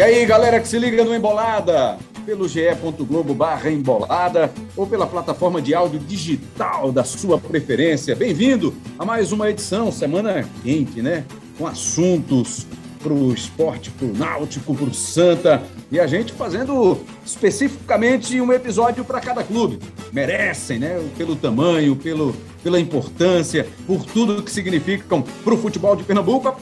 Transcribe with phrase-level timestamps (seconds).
[0.00, 5.60] E aí, galera que se liga no Embolada, pelo ge.globo barra embolada ou pela plataforma
[5.60, 8.16] de áudio digital da sua preferência.
[8.16, 11.26] Bem-vindo a mais uma edição, semana quente, né?
[11.58, 12.66] Com assuntos
[13.02, 15.62] para o esporte, para o náutico, para o Santa.
[15.92, 19.80] E a gente fazendo especificamente um episódio para cada clube.
[20.14, 20.98] Merecem, né?
[21.18, 26.58] Pelo tamanho, pelo, pela importância, por tudo que significam para o futebol de Pernambuco,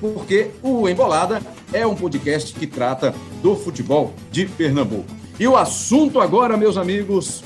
[0.00, 1.40] porque o Embolada
[1.72, 5.06] é um podcast que trata do futebol de Pernambuco.
[5.38, 7.42] E o assunto agora, meus amigos,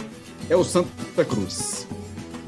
[0.49, 1.87] é o Santa Cruz.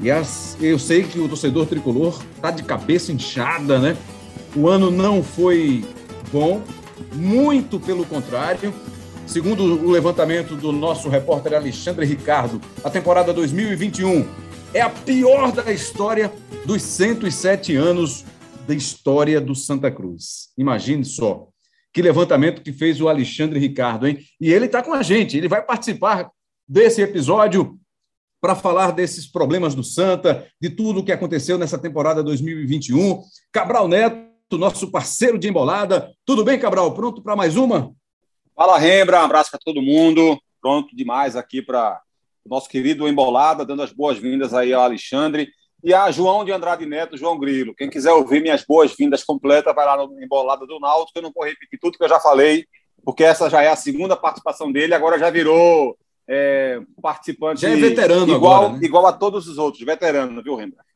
[0.01, 3.95] E as, eu sei que o torcedor tricolor está de cabeça inchada, né?
[4.55, 5.85] O ano não foi
[6.31, 6.61] bom,
[7.13, 8.73] muito pelo contrário.
[9.25, 14.25] Segundo o levantamento do nosso repórter Alexandre Ricardo, a temporada 2021
[14.73, 16.31] é a pior da história
[16.65, 18.25] dos 107 anos
[18.67, 20.49] da história do Santa Cruz.
[20.57, 21.49] Imagine só
[21.95, 24.19] que levantamento que fez o Alexandre Ricardo, hein?
[24.41, 26.29] E ele está com a gente, ele vai participar
[26.67, 27.79] desse episódio
[28.41, 33.23] para falar desses problemas do Santa, de tudo o que aconteceu nessa temporada 2021.
[33.49, 36.11] Cabral Neto, nosso parceiro de embolada.
[36.25, 36.93] Tudo bem, Cabral?
[36.93, 37.93] Pronto para mais uma?
[38.53, 40.37] Fala, Rembra, um abraço para todo mundo.
[40.61, 42.01] Pronto demais aqui para
[42.43, 45.49] o nosso querido Embolada, dando as boas-vindas aí ao Alexandre.
[45.85, 47.75] E a João de Andrade Neto, João Grilo.
[47.75, 51.19] Quem quiser ouvir minhas boas-vindas completas, vai lá no Embolada do Náutico.
[51.19, 52.65] Eu não vou repetir tudo que eu já falei,
[53.03, 55.95] porque essa já é a segunda participação dele, agora já virou
[56.27, 57.61] é, participante.
[57.61, 58.79] Já é veterano igual, agora, né?
[58.81, 60.89] igual a todos os outros, veterano, viu, Rembrandt?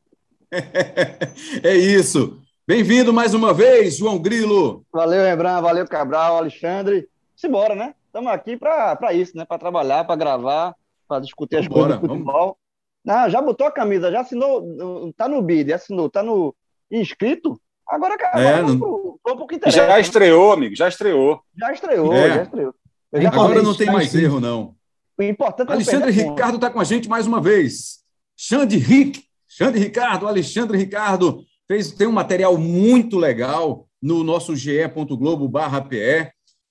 [1.62, 2.40] é isso.
[2.66, 4.84] Bem-vindo mais uma vez, João Grilo.
[4.92, 7.08] Valeu, Rembrandt, valeu, Cabral, Alexandre.
[7.36, 7.94] Simbora, né?
[8.06, 9.44] Estamos aqui para isso, né?
[9.44, 10.74] Para trabalhar, para gravar,
[11.06, 12.58] para discutir as Vambora, coisas do futebol.
[13.04, 16.54] Não, já botou a camisa, já assinou, tá no bid, assinou, tá no
[16.90, 17.58] inscrito.
[17.88, 19.78] Agora, cara, É, vamos não- pro, vamos pro que interessa.
[19.78, 20.00] Já né?
[20.00, 21.40] estreou, amigo, já estreou.
[21.58, 22.28] Já estreou, É.
[22.36, 22.74] já estreou.
[23.14, 24.26] Já Agora falei, não tem mais inscrito.
[24.26, 24.74] erro, não.
[25.18, 26.10] O importante é Alexandre.
[26.12, 27.98] Ricardo está com a gente mais uma vez.
[28.36, 35.48] Xande Rick, Xande Ricardo, Alexandre Ricardo, fez, tem um material muito legal no nosso ge.globo
[35.48, 36.30] barra PE.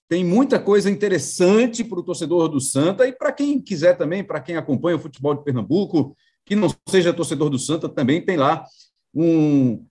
[0.09, 4.42] Tem muita coisa interessante para o torcedor do Santa e para quem quiser também, para
[4.42, 8.66] quem acompanha o futebol de Pernambuco, que não seja torcedor do Santa, também tem lá
[9.14, 9.86] um.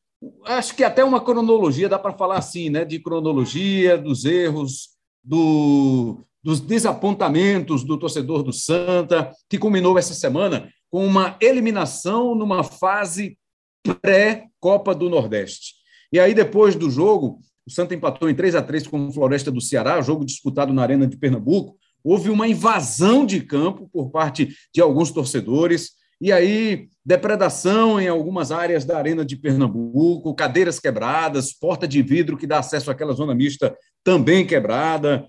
[0.45, 2.85] Acho que até uma cronologia, dá para falar assim, né?
[2.85, 4.89] De cronologia, dos erros,
[5.23, 12.65] do, dos desapontamentos do torcedor do Santa, que culminou essa semana com uma eliminação numa
[12.65, 13.39] fase
[14.03, 15.75] pré-Copa do Nordeste.
[16.13, 19.51] E aí, depois do jogo, o Santa empatou em 3 a 3 com o Floresta
[19.51, 21.77] do Ceará, jogo disputado na Arena de Pernambuco.
[22.03, 28.51] Houve uma invasão de campo por parte de alguns torcedores, e aí depredação em algumas
[28.51, 33.35] áreas da Arena de Pernambuco, cadeiras quebradas, porta de vidro que dá acesso àquela zona
[33.35, 35.27] mista também quebrada,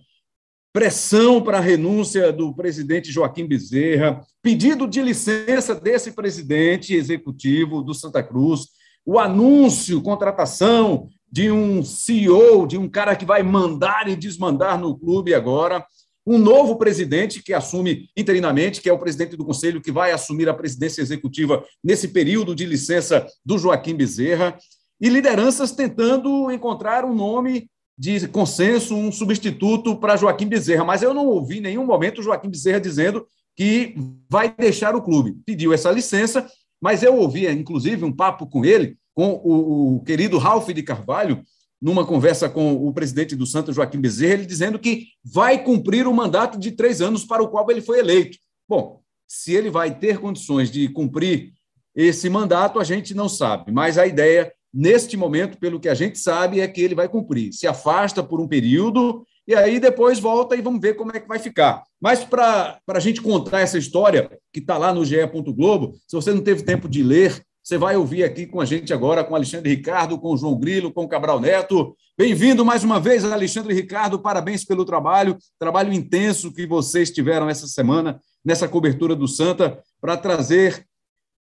[0.71, 7.93] pressão para a renúncia do presidente Joaquim Bezerra, pedido de licença desse presidente executivo do
[7.93, 8.67] Santa Cruz,
[9.05, 14.97] o anúncio, contratação de um CEO, de um cara que vai mandar e desmandar no
[14.97, 15.85] clube agora,
[16.25, 20.47] um novo presidente que assume interinamente, que é o presidente do conselho que vai assumir
[20.47, 24.57] a presidência executiva nesse período de licença do Joaquim Bezerra,
[25.01, 31.13] e lideranças tentando encontrar um nome de consenso, um substituto para Joaquim Bezerra, mas eu
[31.13, 33.25] não ouvi em nenhum momento Joaquim Bezerra dizendo
[33.55, 33.95] que
[34.29, 35.35] vai deixar o clube.
[35.45, 36.47] Pediu essa licença,
[36.81, 41.43] mas eu ouvi, inclusive, um papo com ele, com o, o querido Ralph de Carvalho,
[41.81, 46.13] numa conversa com o presidente do Santos, Joaquim Bezerra, ele dizendo que vai cumprir o
[46.13, 48.37] mandato de três anos para o qual ele foi eleito.
[48.65, 51.51] Bom, se ele vai ter condições de cumprir
[51.93, 56.17] esse mandato, a gente não sabe, mas a ideia, neste momento, pelo que a gente
[56.17, 57.51] sabe, é que ele vai cumprir.
[57.51, 61.27] Se afasta por um período e aí depois volta e vamos ver como é que
[61.27, 61.83] vai ficar.
[61.99, 65.17] Mas para a gente contar essa história, que está lá no GE.
[65.53, 68.91] Globo, se você não teve tempo de ler, você vai ouvir aqui com a gente
[68.91, 71.95] agora, com Alexandre Ricardo, com João Grilo, com Cabral Neto.
[72.17, 74.17] Bem-vindo mais uma vez, Alexandre Ricardo.
[74.17, 80.17] Parabéns pelo trabalho, trabalho intenso que vocês tiveram essa semana nessa cobertura do Santa para
[80.17, 80.83] trazer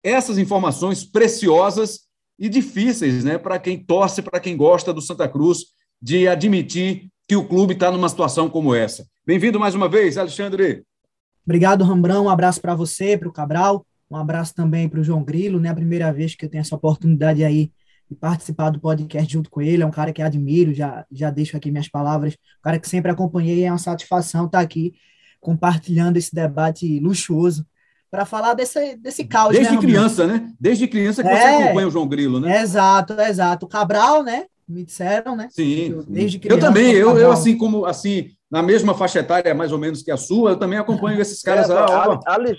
[0.04, 2.00] essas informações preciosas
[2.38, 5.68] e difíceis, né, para quem torce, para quem gosta do Santa Cruz,
[6.02, 9.06] de admitir que o clube está numa situação como essa.
[9.24, 10.84] Bem-vindo mais uma vez, Alexandre.
[11.46, 12.26] Obrigado, Rambrão.
[12.26, 13.86] Um abraço para você, para o Cabral.
[14.10, 15.68] Um abraço também para o João Grilo, né?
[15.68, 17.70] A primeira vez que eu tenho essa oportunidade aí
[18.10, 19.82] de participar do podcast junto com ele.
[19.82, 22.34] É um cara que admiro, já, já deixo aqui minhas palavras.
[22.34, 24.94] Um cara que sempre acompanhei, é uma satisfação estar aqui
[25.40, 27.64] compartilhando esse debate luxuoso
[28.10, 29.52] para falar desse, desse caos.
[29.52, 30.52] Desde né, criança, né?
[30.58, 31.36] Desde criança que É.
[31.36, 32.60] você acompanha o João Grilo, né?
[32.60, 33.66] Exato, exato.
[33.66, 34.46] O Cabral, né?
[34.68, 35.48] Me disseram, né?
[35.50, 35.90] Sim.
[35.90, 39.70] Eu- desde eu criança, também, eu, eu assim como assim na mesma faixa etária mais
[39.70, 41.74] ou menos que a sua, eu também acompanho esses caras é,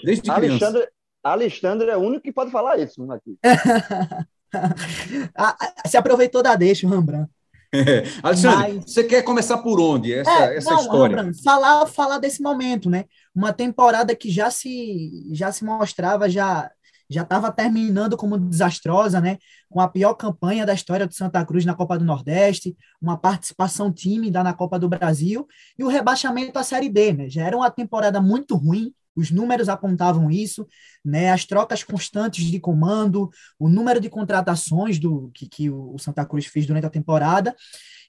[0.06, 0.66] desde criança.
[0.66, 0.88] Alexandre,
[1.24, 3.38] Alexandre é o único que pode falar isso aqui.
[5.88, 7.30] Se aproveitou da deixa, o Rembrandt.
[7.74, 8.04] É.
[8.22, 8.92] Alexandre, Mas...
[8.92, 11.16] você quer começar por onde essa, é, essa não, história?
[11.16, 13.06] Rembrandt, falar, falar desse momento, né?
[13.34, 16.70] Uma temporada que já se, já se mostrava, já
[17.12, 19.38] já estava terminando como desastrosa, né?
[19.70, 23.92] Com a pior campanha da história do Santa Cruz na Copa do Nordeste, uma participação
[23.92, 25.46] tímida na Copa do Brasil
[25.78, 27.30] e o rebaixamento à Série D, né?
[27.30, 30.68] Já era uma temporada muito ruim, os números apontavam isso,
[31.04, 31.32] né?
[31.32, 33.30] As trocas constantes de comando,
[33.60, 37.56] o número de contratações do que, que o Santa Cruz fez durante a temporada,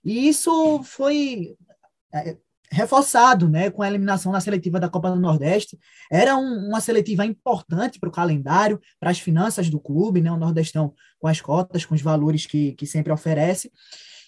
[0.05, 1.55] e isso foi
[2.15, 2.37] é,
[2.73, 5.79] reforçado né, com a eliminação na seletiva da Copa do Nordeste.
[6.11, 10.39] Era um, uma seletiva importante para o calendário, para as finanças do clube, né, o
[10.39, 13.71] Nordestão com as cotas, com os valores que, que sempre oferece.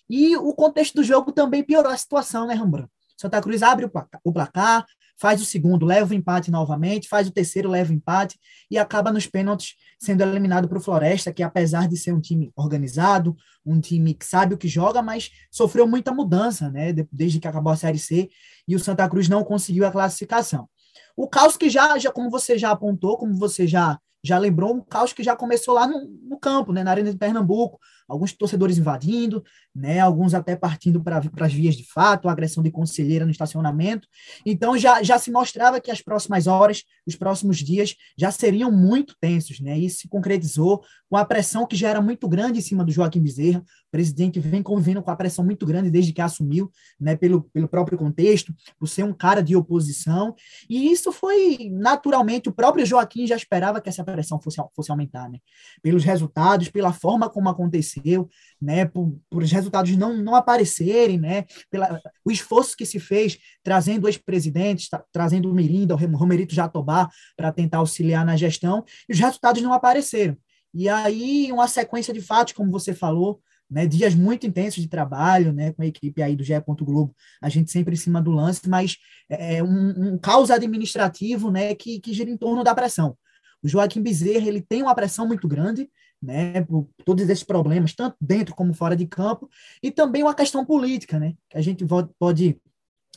[0.09, 2.91] E o contexto do jogo também piorou a situação, né, Rembrandt?
[3.17, 4.85] Santa Cruz abre o placar, o placar,
[5.17, 8.39] faz o segundo, leva o empate novamente, faz o terceiro, leva o empate
[8.71, 12.53] e acaba nos pênaltis sendo eliminado para o Floresta, que apesar de ser um time
[12.57, 17.49] organizado, um time que sabe o que joga, mas sofreu muita mudança, né, desde que
[17.49, 18.29] acabou a Série C
[18.67, 20.69] e o Santa Cruz não conseguiu a classificação.
[21.17, 24.81] O caos que já, já como você já apontou, como você já já lembrou um
[24.81, 27.79] caos que já começou lá no, no campo, né, na Arena de Pernambuco,
[28.09, 29.45] alguns torcedores invadindo,
[29.75, 34.09] né, alguns até partindo para as vias de fato, agressão de conselheira no estacionamento.
[34.45, 39.15] Então já, já se mostrava que as próximas horas, os próximos dias já seriam muito
[39.21, 39.79] tensos, né?
[39.79, 43.21] Isso se concretizou com a pressão que já era muito grande em cima do Joaquim
[43.21, 43.61] Bezerra.
[43.61, 47.69] O presidente vem convivendo com a pressão muito grande desde que assumiu, né, pelo, pelo
[47.69, 50.35] próprio contexto, por ser um cara de oposição.
[50.69, 55.29] E isso foi naturalmente o próprio Joaquim já esperava que essa pressão fosse, fosse aumentar,
[55.29, 55.39] né?
[55.83, 58.29] Pelos resultados, pela forma como aconteceu
[58.61, 63.39] né, por, por os resultados não, não aparecerem, né, pela, o esforço que se fez
[63.63, 69.19] trazendo ex-presidentes, trazendo o Mirinda, o Romerito Jatobá, para tentar auxiliar na gestão, e os
[69.19, 70.37] resultados não apareceram.
[70.73, 73.41] E aí, uma sequência de fatos, como você falou,
[73.71, 76.55] né, dias muito intensos de trabalho, né, com a equipe aí do GE.
[76.81, 78.97] Globo, a gente sempre em cima do lance, mas
[79.29, 83.17] é, é um, um caos administrativo, né, que, que gira em torno da pressão.
[83.63, 85.89] O Joaquim Bezerra, ele tem uma pressão muito grande,
[86.23, 89.49] né, por todos esses problemas, tanto dentro como fora de campo,
[89.83, 91.85] e também uma questão política, né, que a gente
[92.19, 92.61] pode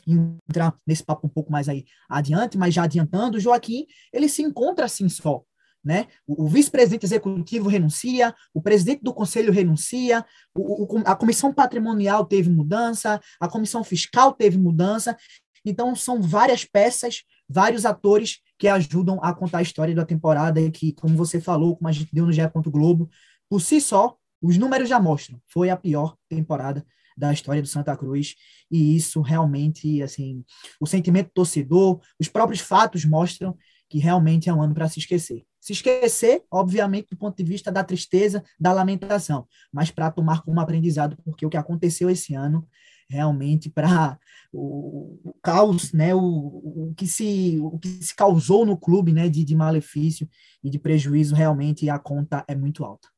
[0.06, 4.42] entrar nesse papo um pouco mais aí adiante, mas já adiantando, o Joaquim, ele se
[4.42, 5.42] encontra assim só,
[5.84, 6.06] né?
[6.26, 12.24] O, o vice-presidente executivo renuncia, o presidente do conselho renuncia, o, o, a comissão patrimonial
[12.24, 15.16] teve mudança, a comissão fiscal teve mudança,
[15.64, 20.70] então são várias peças, vários atores que ajudam a contar a história da temporada e
[20.70, 22.42] que, como você falou, como a gente deu no GE.
[22.66, 23.08] Globo,
[23.48, 26.84] por si só, os números já mostram, foi a pior temporada
[27.16, 28.36] da história do Santa Cruz,
[28.70, 30.44] e isso realmente, assim,
[30.80, 33.56] o sentimento torcedor, os próprios fatos mostram
[33.88, 35.44] que realmente é um ano para se esquecer.
[35.60, 40.60] Se esquecer, obviamente, do ponto de vista da tristeza, da lamentação, mas para tomar como
[40.60, 42.66] aprendizado, porque o que aconteceu esse ano
[43.10, 44.18] realmente para
[44.52, 49.28] o, o, caos, né, o, o, que se, o que se causou no clube né,
[49.28, 50.28] de, de malefício
[50.62, 53.08] e de prejuízo, realmente a conta é muito alta.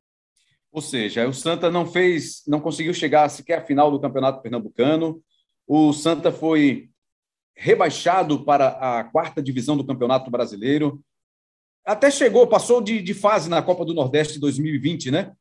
[0.73, 5.21] Ou seja, o Santa não fez, não conseguiu chegar sequer à final do Campeonato Pernambucano.
[5.67, 6.91] O Santa foi
[7.57, 8.69] rebaixado para
[9.01, 11.03] a quarta divisão do Campeonato Brasileiro.
[11.91, 15.33] Até chegou, passou de, de fase na Copa do Nordeste 2020, né?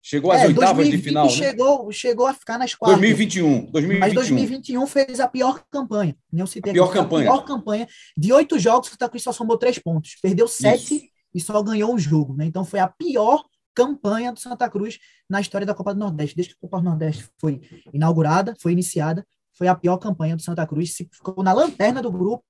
[0.00, 1.26] Chegou às é, oitavas de final.
[1.26, 1.32] Né?
[1.32, 1.92] Chegou, né?
[1.92, 3.00] chegou a ficar nas quartas.
[3.00, 3.98] 2021, 2021.
[3.98, 6.16] Mas 2021 fez a pior campanha.
[6.32, 7.28] Não se tem a pior campanha.
[7.28, 7.88] A pior campanha.
[8.16, 10.14] De oito jogos, o Santa Cruz só somou três pontos.
[10.22, 11.04] Perdeu sete Isso.
[11.34, 12.36] e só ganhou o jogo.
[12.36, 12.46] Né?
[12.46, 13.42] Então foi a pior
[13.74, 14.96] campanha do Santa Cruz
[15.28, 16.36] na história da Copa do Nordeste.
[16.36, 17.60] Desde que a Copa do Nordeste foi
[17.92, 20.94] inaugurada, foi iniciada, foi a pior campanha do Santa Cruz.
[20.94, 22.44] Se ficou na lanterna do grupo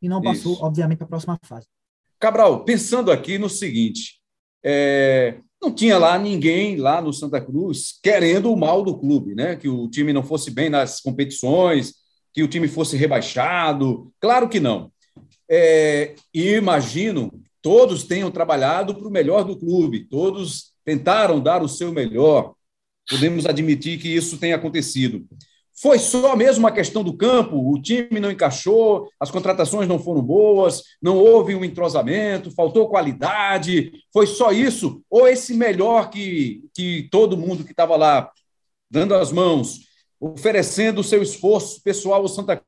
[0.00, 0.64] e não passou, Isso.
[0.64, 1.66] obviamente, para a próxima fase.
[2.24, 4.18] Cabral, pensando aqui no seguinte,
[4.64, 9.56] é, não tinha lá ninguém lá no Santa Cruz querendo o mal do clube, né?
[9.56, 11.92] Que o time não fosse bem nas competições,
[12.32, 14.10] que o time fosse rebaixado.
[14.18, 14.90] Claro que não.
[15.46, 21.68] É, e imagino todos tenham trabalhado para o melhor do clube, todos tentaram dar o
[21.68, 22.54] seu melhor.
[23.06, 25.26] Podemos admitir que isso tenha acontecido.
[25.80, 30.22] Foi só mesmo uma questão do campo, o time não encaixou, as contratações não foram
[30.22, 35.02] boas, não houve um entrosamento, faltou qualidade, foi só isso?
[35.10, 38.30] Ou esse melhor que, que todo mundo que estava lá
[38.88, 39.80] dando as mãos,
[40.20, 42.62] oferecendo o seu esforço pessoal ao Santa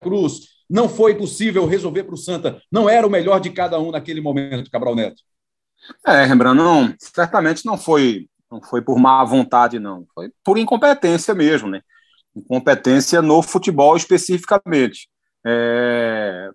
[0.00, 3.90] Cruz, não foi possível resolver para o Santa, não era o melhor de cada um
[3.90, 5.22] naquele momento, Cabral Neto?
[6.06, 11.34] É, Rembrandt, não, certamente não foi, não foi por má vontade, não, foi por incompetência
[11.34, 11.82] mesmo, né?
[12.38, 15.08] Incompetência no futebol especificamente.
[15.46, 16.50] É,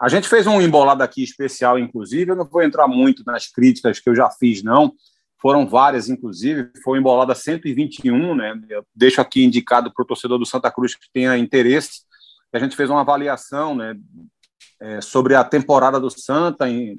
[0.00, 2.30] a gente fez um embolado aqui especial, inclusive.
[2.30, 4.92] Eu não vou entrar muito nas críticas que eu já fiz, não.
[5.40, 6.70] Foram várias, inclusive.
[6.82, 8.60] Foi embolada 121, né?
[8.68, 12.02] Eu deixo aqui indicado para o torcedor do Santa Cruz que tenha interesse.
[12.52, 13.94] A gente fez uma avaliação, né?
[14.80, 16.68] É, sobre a temporada do Santa.
[16.68, 16.96] Em,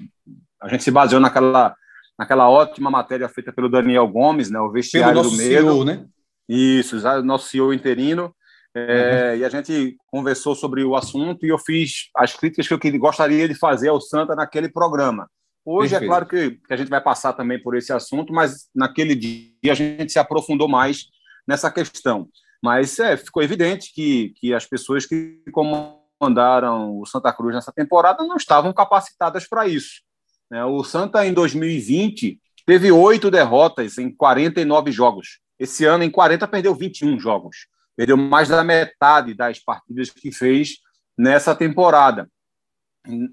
[0.61, 1.75] a gente se baseou naquela,
[2.17, 4.59] naquela ótima matéria feita pelo Daniel Gomes, né?
[4.59, 5.69] O vestiário do medo.
[5.69, 6.05] CEO, né?
[6.49, 8.35] Isso, nosso CEO interino.
[8.75, 9.39] É, uhum.
[9.39, 13.47] E a gente conversou sobre o assunto e eu fiz as críticas que eu gostaria
[13.47, 15.29] de fazer ao Santa naquele programa.
[15.65, 16.03] Hoje é Perfeito.
[16.03, 19.71] é claro que, que, a gente vai passar também por esse assunto, mas naquele dia
[19.71, 21.05] a gente se aprofundou mais
[21.47, 22.27] nessa questão.
[22.61, 28.23] Mas é, ficou evidente que, que as pessoas que comandaram o Santa Cruz nessa temporada
[28.23, 30.01] não estavam capacitadas para isso.
[30.49, 30.63] Né?
[30.65, 35.39] O Santa, em 2020, teve oito derrotas em 49 jogos.
[35.59, 37.67] Esse ano, em 40, perdeu 21 jogos.
[37.95, 40.77] Perdeu mais da metade das partidas que fez
[41.17, 42.29] nessa temporada.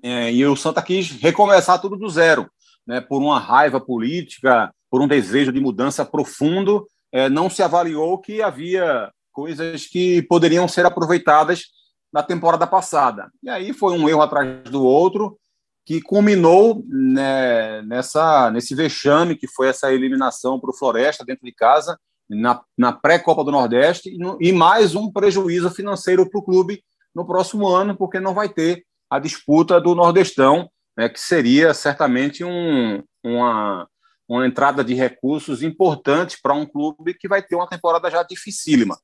[0.02, 2.50] É, e o Santa quis recomeçar tudo do zero,
[2.86, 6.86] né, por uma raiva política, por um desejo de mudança profundo.
[7.12, 11.66] É, não se avaliou que havia coisas que poderiam ser aproveitadas
[12.12, 13.30] na temporada passada.
[13.42, 15.38] E aí foi um erro atrás do outro
[15.84, 21.52] que culminou né, nessa, nesse vexame que foi essa eliminação para o Floresta dentro de
[21.52, 21.96] casa
[22.28, 26.82] na, na pré-Copa do Nordeste e, no, e, mais um prejuízo financeiro para o clube
[27.14, 32.42] no próximo ano, porque não vai ter a disputa do Nordestão, né, que seria certamente
[32.42, 33.88] um, uma,
[34.28, 38.96] uma entrada de recursos importante para um clube que vai ter uma temporada já dificílima.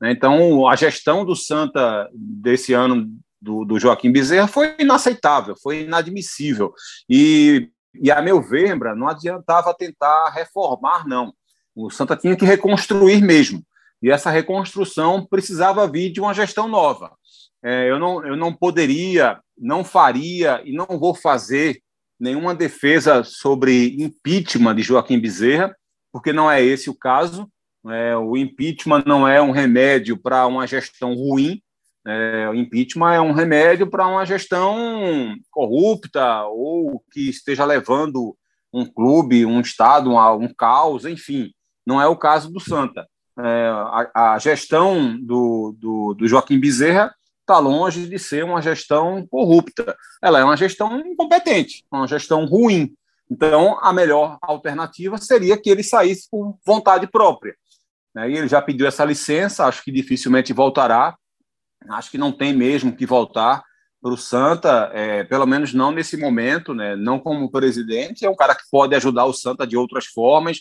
[0.00, 0.12] Né?
[0.12, 3.06] Então, a gestão do Santa desse ano
[3.40, 6.72] do, do Joaquim Bezerra foi inaceitável, foi inadmissível.
[7.08, 11.32] E, e, a meu ver, não adiantava tentar reformar, não.
[11.86, 13.62] O Santa tinha que reconstruir mesmo.
[14.02, 17.12] E essa reconstrução precisava vir de uma gestão nova.
[17.62, 21.82] É, eu, não, eu não poderia, não faria e não vou fazer
[22.18, 25.74] nenhuma defesa sobre impeachment de Joaquim Bezerra,
[26.12, 27.48] porque não é esse o caso.
[27.88, 31.62] É, o impeachment não é um remédio para uma gestão ruim.
[32.06, 38.36] É, o impeachment é um remédio para uma gestão corrupta ou que esteja levando
[38.72, 41.52] um clube, um estado, um, um caos, enfim.
[41.90, 43.04] Não é o caso do Santa.
[43.36, 43.68] É,
[44.14, 49.96] a, a, gestão do, do, do Joaquim Bezerra está longe de ser uma gestão corrupta.
[50.22, 52.94] Ela é uma gestão incompetente, uma gestão ruim.
[53.28, 57.56] Então, a melhor alternativa seria que ele saísse por vontade própria.
[58.14, 58.30] Né?
[58.30, 61.16] E ele já pediu essa licença, acho que dificilmente voltará.
[61.88, 63.64] Acho que não tem mesmo que voltar
[64.00, 66.94] para o Santa, é, pelo menos não nesse momento, né?
[66.94, 68.24] não como presidente.
[68.24, 70.60] É um cara que pode ajudar o Santa de outras formas,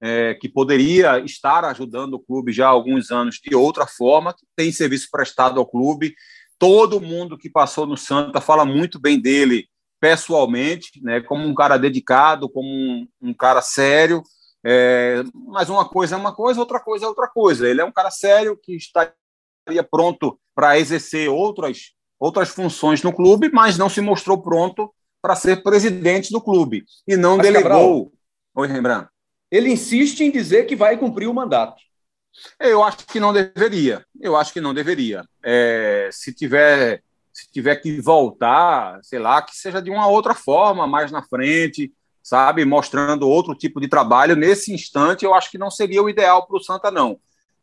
[0.00, 4.72] é, que poderia estar ajudando o clube já há alguns anos de outra forma, tem
[4.72, 6.14] serviço prestado ao clube.
[6.58, 9.68] Todo mundo que passou no Santa fala muito bem dele
[10.00, 14.22] pessoalmente, né, como um cara dedicado, como um, um cara sério.
[14.64, 17.68] É, mas uma coisa é uma coisa, outra coisa é outra coisa.
[17.68, 19.12] Ele é um cara sério que estaria
[19.90, 24.90] pronto para exercer outras, outras funções no clube, mas não se mostrou pronto
[25.22, 27.70] para ser presidente do clube e não mas, delegou.
[27.70, 28.12] Cabral,
[28.54, 29.10] Oi, Rembrandt
[29.50, 31.82] ele insiste em dizer que vai cumprir o mandato.
[32.58, 34.04] Eu acho que não deveria.
[34.20, 35.24] Eu acho que não deveria.
[35.42, 37.02] É, se tiver
[37.32, 41.92] se tiver que voltar, sei lá, que seja de uma outra forma, mais na frente,
[42.22, 44.36] sabe, mostrando outro tipo de trabalho.
[44.36, 47.18] Nesse instante, eu acho que não seria o ideal para o Santa, não,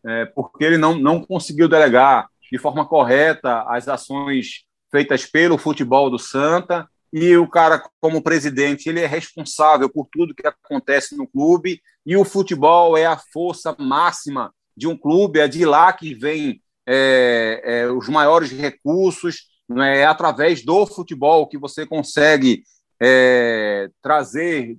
[0.06, 6.10] é, porque ele não, não conseguiu delegar de forma correta as ações feitas pelo futebol
[6.10, 11.28] do Santa e o cara, como presidente, ele é responsável por tudo que acontece no
[11.28, 16.14] clube, e o futebol é a força máxima de um clube, é de lá que
[16.14, 19.48] vem é, é, os maiores recursos,
[19.78, 22.64] é, é através do futebol que você consegue
[23.02, 24.78] é, trazer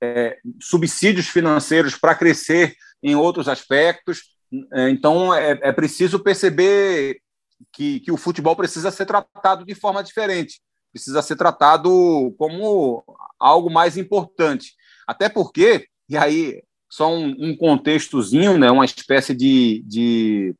[0.00, 4.34] é, subsídios financeiros para crescer em outros aspectos.
[4.72, 7.18] É, então, é preciso perceber
[7.72, 10.60] que, que o futebol precisa ser tratado de forma diferente
[10.94, 13.04] precisa ser tratado como
[13.38, 14.74] algo mais importante.
[15.08, 20.54] Até porque, e aí, só um, um contextozinho, né, uma espécie de, de,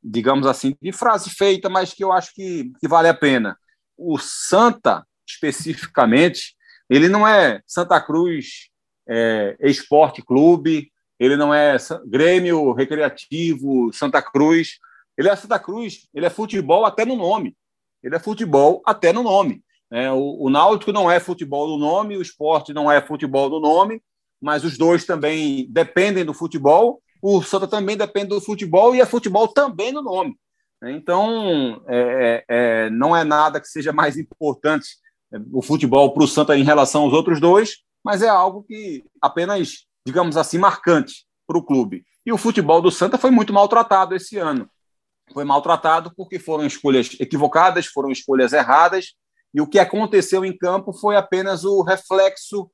[0.00, 3.58] digamos assim, de frase feita, mas que eu acho que, que vale a pena.
[3.98, 6.54] O Santa, especificamente,
[6.88, 8.70] ele não é Santa Cruz
[9.08, 14.78] é, Esporte Clube, ele não é Grêmio Recreativo Santa Cruz,
[15.18, 17.56] ele é Santa Cruz, ele é futebol até no nome.
[18.00, 19.62] Ele é futebol até no nome.
[19.92, 23.60] É, o, o Náutico não é futebol do nome, o esporte não é futebol do
[23.60, 24.02] nome,
[24.40, 29.06] mas os dois também dependem do futebol o Santa também depende do futebol e é
[29.06, 30.36] futebol também no nome.
[30.82, 34.88] Então, é, é, não é nada que seja mais importante
[35.32, 39.04] é, o futebol para o Santa em relação aos outros dois, mas é algo que
[39.20, 42.04] apenas, digamos assim, marcante para o clube.
[42.26, 44.68] E o futebol do Santa foi muito maltratado esse ano.
[45.32, 49.14] Foi maltratado porque foram escolhas equivocadas, foram escolhas erradas,
[49.54, 52.70] e o que aconteceu em campo foi apenas o reflexo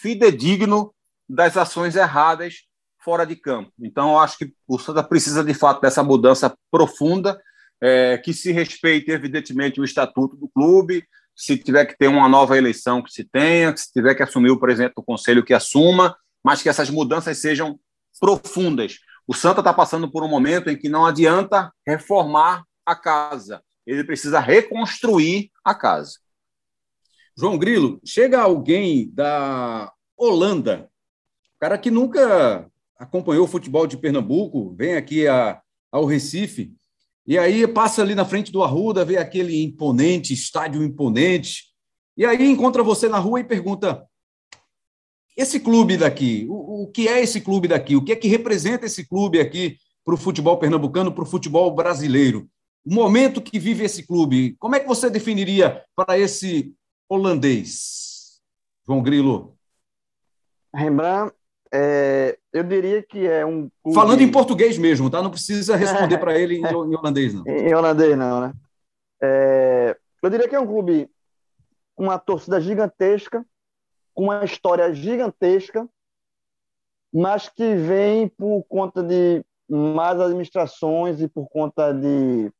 [0.00, 0.94] fidedigno
[1.28, 2.64] das ações erradas
[3.02, 3.70] fora de campo.
[3.78, 7.40] Então, eu acho que o Santa precisa, de fato, dessa mudança profunda,
[7.80, 11.04] é, que se respeite, evidentemente, o estatuto do clube,
[11.36, 14.58] se tiver que ter uma nova eleição, que se tenha, se tiver que assumir o
[14.58, 17.78] presidente do conselho, que assuma, mas que essas mudanças sejam
[18.20, 18.98] profundas.
[19.26, 24.04] O Santa está passando por um momento em que não adianta reformar a casa, ele
[24.04, 26.18] precisa reconstruir a casa.
[27.36, 30.88] João Grilo, chega alguém da Holanda,
[31.58, 35.60] cara que nunca acompanhou o futebol de Pernambuco, vem aqui a,
[35.90, 36.72] ao Recife,
[37.26, 41.64] e aí passa ali na frente do Arruda, vê aquele imponente, estádio imponente,
[42.16, 44.06] e aí encontra você na rua e pergunta:
[45.36, 47.96] esse clube daqui, o, o que é esse clube daqui?
[47.96, 51.74] O que é que representa esse clube aqui para o futebol pernambucano, para o futebol
[51.74, 52.48] brasileiro?
[52.86, 56.74] O momento que vive esse clube, como é que você definiria para esse
[57.08, 58.40] holandês?
[58.86, 59.56] João Grilo.
[60.74, 61.34] Rembrandt
[61.76, 63.68] é, eu diria que é um.
[63.82, 63.96] Clube...
[63.96, 65.20] Falando em português mesmo, tá?
[65.20, 67.44] Não precisa responder para ele em, holandês, não.
[67.48, 68.52] Em holandês, não, né?
[69.20, 71.10] É, eu diria que é um clube
[71.96, 73.44] com uma torcida gigantesca,
[74.14, 75.88] com uma história gigantesca,
[77.12, 82.52] mas que vem por conta de más administrações e por conta de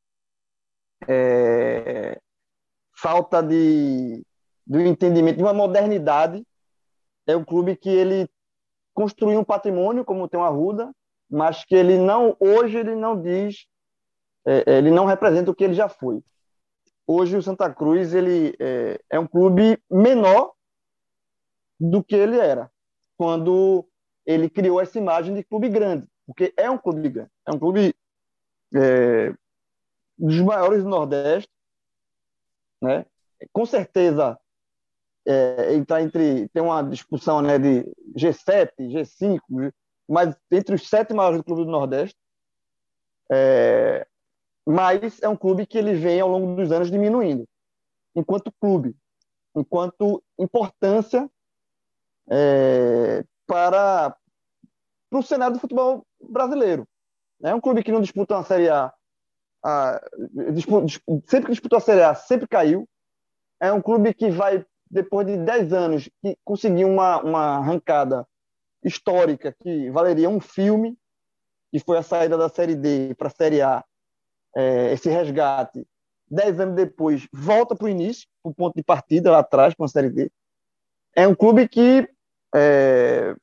[1.09, 2.21] é,
[2.97, 4.25] falta de
[4.67, 6.43] do entendimento de uma modernidade
[7.27, 8.29] é um clube que ele
[8.95, 10.91] construir um patrimônio como tem o Arruda,
[11.29, 13.67] mas que ele não hoje ele não diz,
[14.47, 16.23] é, ele não representa o que ele já foi.
[17.07, 20.53] Hoje o Santa Cruz ele é, é um clube menor
[21.79, 22.71] do que ele era
[23.17, 23.87] quando
[24.25, 27.95] ele criou essa imagem de clube grande, porque é um clube grande, é um clube
[28.75, 29.35] é,
[30.19, 31.51] dos maiores do Nordeste,
[32.81, 33.07] né?
[33.53, 34.39] Com certeza
[35.27, 37.85] é, entrar entre tem uma discussão né, de
[38.17, 39.73] G7, G5,
[40.09, 42.17] mas entre os sete maiores do clube do Nordeste.
[43.31, 44.07] É,
[44.67, 47.47] mas é um clube que ele vem ao longo dos anos diminuindo,
[48.15, 48.95] enquanto clube,
[49.55, 51.29] enquanto importância
[52.31, 54.17] é, para,
[55.11, 56.87] para o cenário do futebol brasileiro.
[57.43, 58.93] É um clube que não disputa uma Série A,
[61.27, 62.89] sempre que disputou a Série A, sempre caiu.
[63.61, 68.27] É um clube que vai depois de 10 anos, que conseguiu uma, uma arrancada
[68.85, 70.97] histórica que valeria um filme,
[71.73, 73.85] que foi a saída da Série D para a Série A,
[74.55, 75.87] é, esse resgate.
[76.31, 79.85] Dez anos depois, volta para o início, para o ponto de partida lá atrás, com
[79.85, 80.31] a Série D.
[81.17, 82.09] É um clube que
[82.55, 83.35] é,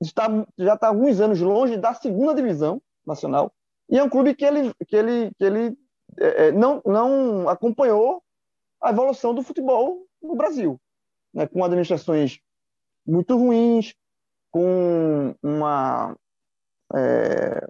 [0.00, 3.52] está, já está alguns anos longe da segunda divisão nacional,
[3.88, 5.78] e é um clube que ele, que ele, que ele
[6.18, 8.22] é, é não, não acompanhou
[8.80, 10.80] a evolução do futebol no Brasil,
[11.32, 11.46] né?
[11.46, 12.38] com administrações
[13.06, 13.94] muito ruins,
[14.50, 16.16] com uma.
[16.94, 17.66] É,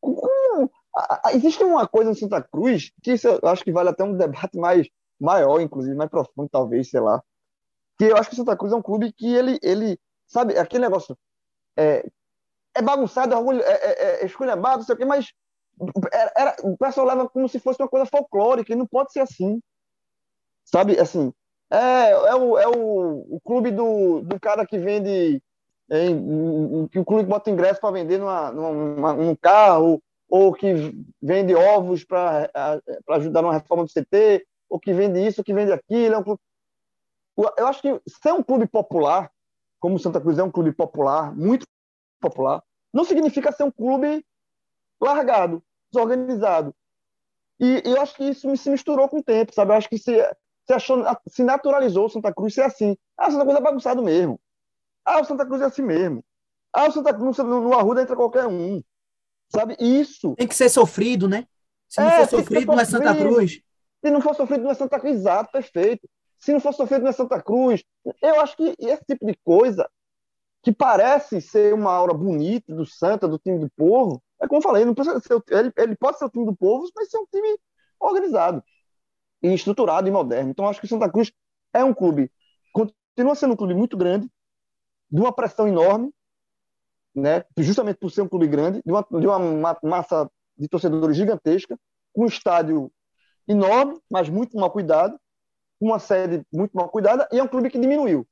[0.00, 0.68] com,
[1.32, 4.58] existe uma coisa no Santa Cruz que isso eu acho que vale até um debate
[4.58, 4.88] mais
[5.20, 7.22] maior, inclusive, mais profundo, talvez, sei lá.
[7.98, 10.84] Que eu acho que o Santa Cruz é um clube que ele, ele sabe, aquele
[10.84, 11.16] negócio
[11.76, 12.08] é,
[12.74, 15.32] é bagunçado, é, é, é, é esculhambado, não sei o quê, mas
[16.12, 19.20] era, era, o pessoal leva como se fosse uma coisa folclórica, e não pode ser
[19.20, 19.60] assim.
[20.64, 21.32] Sabe, assim,
[21.70, 25.42] é, é, o, é o, o clube do, do cara que vende,
[26.90, 32.04] que o clube bota ingresso para vender numa, numa, num carro, ou que vende ovos
[32.04, 32.50] para
[33.10, 36.14] ajudar numa reforma do CT, ou que vende isso, ou que vende aquilo.
[36.14, 36.40] É um clube...
[37.56, 39.30] Eu acho que ser um clube popular,
[39.80, 41.66] como Santa Cruz é um clube popular, muito
[42.20, 44.24] popular, não significa ser um clube
[45.00, 46.74] largado, desorganizado.
[47.58, 49.72] E, e eu acho que isso se misturou com o tempo, sabe?
[49.72, 50.20] Eu acho que se
[50.70, 52.96] se, achou, se naturalizou o Santa Cruz ser assim.
[53.16, 54.40] Ah, o Santa Cruz é bagunçado mesmo.
[55.04, 56.24] Ah, o Santa Cruz é assim mesmo.
[56.72, 58.82] Ah, o Santa Cruz no, no Arruda entra qualquer um.
[59.48, 59.76] Sabe?
[59.80, 60.34] Isso.
[60.36, 61.46] Tem que ser sofrido, né?
[61.88, 63.60] Se não é, for sofrido, não é Santa Cruz.
[64.04, 65.16] Se não for sofrido, não é Santa Cruz.
[65.16, 66.08] Exato, perfeito.
[66.38, 67.82] Se não for sofrido, não é Santa Cruz.
[68.22, 69.90] Eu acho que esse tipo de coisa,
[70.62, 74.62] que parece ser uma aura bonita do Santa, do time do povo, é como eu
[74.62, 77.26] falei, não precisa ser, ele, ele pode ser o time do povo, mas ser um
[77.26, 77.58] time
[77.98, 78.62] organizado
[79.42, 80.50] e estruturado e moderno.
[80.50, 81.32] Então, acho que o Santa Cruz
[81.72, 82.30] é um clube,
[82.72, 84.30] continua sendo um clube muito grande,
[85.10, 86.12] de uma pressão enorme,
[87.14, 91.78] né, justamente por ser um clube grande, de uma, de uma massa de torcedores gigantesca,
[92.12, 92.90] com um estádio
[93.48, 95.18] enorme, mas muito mal cuidado,
[95.80, 98.26] uma sede muito mal cuidada, e é um clube que diminuiu.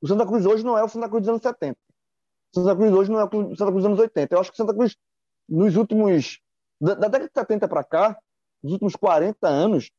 [0.00, 1.78] O Santa Cruz hoje não é o Santa Cruz dos anos 70.
[2.54, 4.34] O Santa Cruz hoje não é o Santa Cruz dos anos 80.
[4.34, 4.96] Eu acho que o Santa Cruz,
[5.48, 6.40] nos últimos.
[6.80, 8.18] Da, da década de 70 para cá,
[8.62, 9.90] nos últimos 40 anos,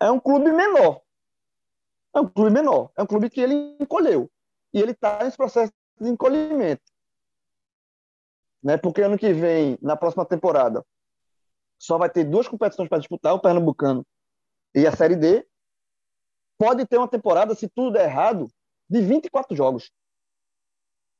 [0.00, 1.02] é um clube menor.
[2.14, 2.90] É um clube menor.
[2.96, 4.30] É um clube que ele encolheu.
[4.72, 6.82] E ele está nesse processo de encolhimento.
[8.62, 8.78] Né?
[8.78, 10.84] Porque ano que vem, na próxima temporada,
[11.78, 14.06] só vai ter duas competições para disputar, o Pernambucano
[14.74, 15.46] e a Série D.
[16.56, 18.48] Pode ter uma temporada, se tudo der errado,
[18.88, 19.90] de 24 jogos.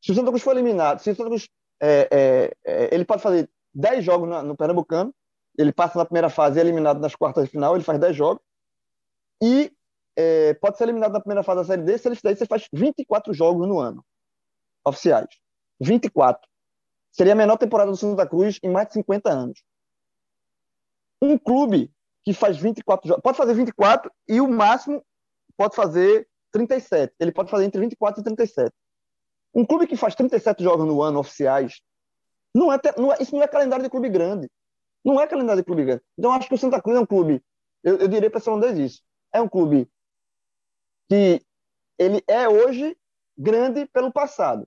[0.03, 1.49] Se o Santa Cruz for eliminado, se o Santa Cruz
[1.81, 5.15] é, é, é, ele pode fazer 10 jogos no, no Pernambucano,
[5.57, 8.17] ele passa na primeira fase e é eliminado nas quartas de final, ele faz 10
[8.17, 8.43] jogos,
[9.43, 9.73] e
[10.17, 12.69] é, pode ser eliminado na fizer fase da Série D, se ele fizer você faz
[12.73, 14.05] 24 jogos no ano,
[14.85, 15.29] oficiais.
[15.81, 16.49] 24.
[17.11, 19.63] Seria a menor temporada do Santa Cruz em mais de 50 anos.
[21.21, 21.93] Um clube
[22.25, 25.05] que faz 24 jogos, pode fazer 24 e o máximo
[25.57, 27.13] pode fazer 37.
[27.19, 28.73] Ele pode fazer entre 24 e 37.
[29.53, 31.81] Um clube que faz 37 jogos no ano oficiais,
[32.55, 34.49] não é, não é, isso não é calendário de clube grande.
[35.05, 36.03] Não é calendário de clube grande.
[36.17, 37.43] Então, acho que o Santa Cruz é um clube,
[37.83, 39.89] eu, eu diria para essa onde isso, é um clube
[41.09, 41.43] que
[41.99, 42.97] ele é hoje
[43.37, 44.67] grande pelo passado,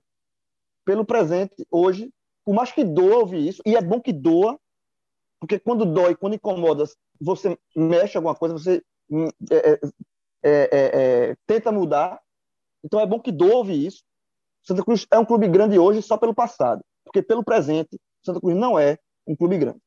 [0.84, 2.12] pelo presente, hoje,
[2.44, 4.60] por mais que doa ouvir isso, e é bom que doa,
[5.40, 6.84] porque quando dói, quando incomoda,
[7.20, 9.80] você mexe alguma coisa, você hum, é,
[10.42, 12.20] é, é, é, tenta mudar,
[12.84, 14.02] então é bom que doa ouvir isso.
[14.62, 18.56] Santa Cruz é um clube grande hoje só pelo passado, porque pelo presente, Santa Cruz
[18.56, 19.80] não é um clube grande.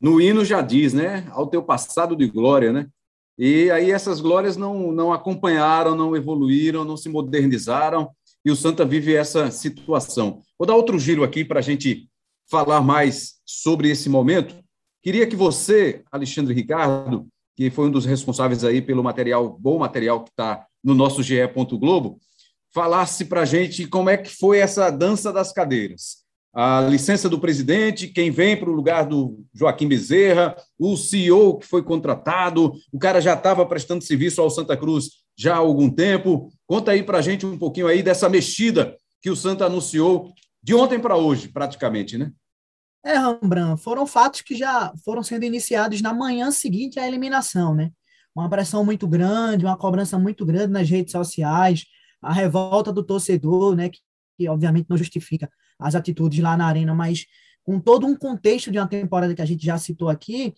[0.00, 1.28] No hino já diz, né?
[1.30, 2.88] Ao teu passado de glória, né?
[3.36, 8.10] E aí essas glórias não, não acompanharam, não evoluíram, não se modernizaram,
[8.44, 10.42] e o Santa vive essa situação.
[10.58, 12.08] Vou dar outro giro aqui para a gente
[12.50, 14.62] falar mais sobre esse momento.
[15.02, 17.26] Queria que você, Alexandre Ricardo,
[17.60, 21.36] que foi um dos responsáveis aí pelo material, bom material que está no nosso GE.
[21.78, 22.18] Globo,
[22.72, 26.20] falasse para a gente como é que foi essa dança das cadeiras
[26.52, 31.66] a licença do presidente, quem vem para o lugar do Joaquim Bezerra, o CEO que
[31.66, 36.52] foi contratado, o cara já estava prestando serviço ao Santa Cruz já há algum tempo.
[36.66, 40.74] Conta aí para a gente um pouquinho aí dessa mexida que o Santa anunciou de
[40.74, 42.32] ontem para hoje, praticamente, né?
[43.04, 47.90] É, Rembrandt, foram fatos que já foram sendo iniciados na manhã seguinte à eliminação, né?
[48.34, 51.84] Uma pressão muito grande, uma cobrança muito grande nas redes sociais,
[52.22, 53.98] a revolta do torcedor, né, que,
[54.38, 57.24] que obviamente não justifica as atitudes lá na arena, mas
[57.64, 60.54] com todo um contexto de uma temporada que a gente já citou aqui,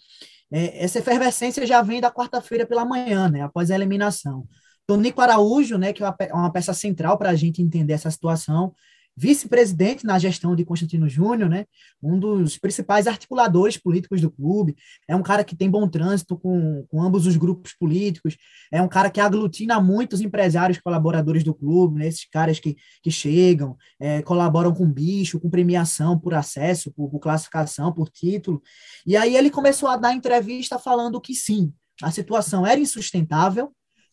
[0.52, 4.46] é, essa efervescência já vem da quarta-feira pela manhã, né, após a eliminação.
[4.87, 8.74] Tonico Araújo, né, que é uma peça central para a gente entender essa situação,
[9.16, 11.66] vice-presidente na gestão de Constantino Júnior, né?
[12.03, 14.77] Um dos principais articuladores políticos do clube.
[15.09, 18.37] É um cara que tem bom trânsito com, com ambos os grupos políticos.
[18.72, 22.09] É um cara que aglutina muitos empresários colaboradores do clube, né?
[22.09, 27.20] Esses caras que, que chegam, é, colaboram com bicho, com premiação por acesso, por, por
[27.20, 28.62] classificação, por título.
[29.07, 31.72] E aí ele começou a dar entrevista falando que sim,
[32.03, 33.72] a situação era insustentável,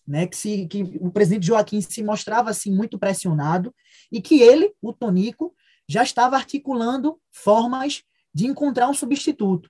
[0.10, 3.74] né, que, se, que o presidente Joaquim se mostrava assim muito pressionado
[4.12, 5.54] e que ele, o Tonico,
[5.88, 8.02] já estava articulando formas
[8.34, 9.70] de encontrar um substituto,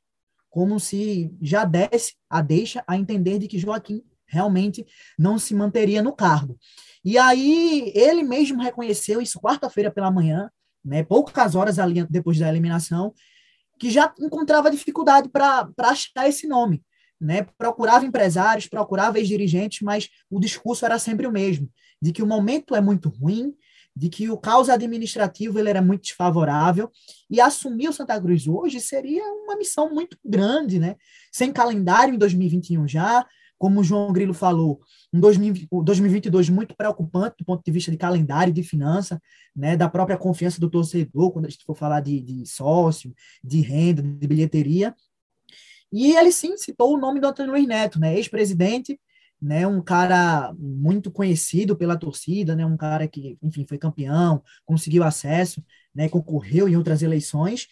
[0.50, 4.86] como se já desse a deixa a entender de que Joaquim realmente
[5.18, 6.58] não se manteria no cargo.
[7.04, 10.50] E aí ele mesmo reconheceu isso quarta-feira pela manhã,
[10.84, 13.14] né, poucas horas ali depois da eliminação,
[13.78, 16.82] que já encontrava dificuldade para achar esse nome
[17.20, 21.70] né, procurava empresários, procurava ex-dirigentes, mas o discurso era sempre o mesmo,
[22.02, 23.54] de que o momento é muito ruim,
[23.96, 26.90] de que o caos administrativo ele era muito desfavorável,
[27.30, 30.96] e assumir o Santa Cruz hoje seria uma missão muito grande, né?
[31.32, 33.26] sem calendário em 2021 já,
[33.60, 34.80] como o João Grilo falou,
[35.14, 39.22] um 2022 muito preocupante do ponto de vista de calendário, de finança,
[39.54, 43.60] né, da própria confiança do torcedor, quando a gente for falar de, de sócio, de
[43.60, 44.96] renda, de bilheteria,
[45.92, 49.00] e ele sim citou o nome do Antônio Luiz Neto, né, ex-presidente,
[49.42, 55.04] né, um cara muito conhecido pela torcida, né, um cara que, enfim, foi campeão, conseguiu
[55.04, 55.64] acesso,
[55.96, 57.68] né, concorreu em outras eleições.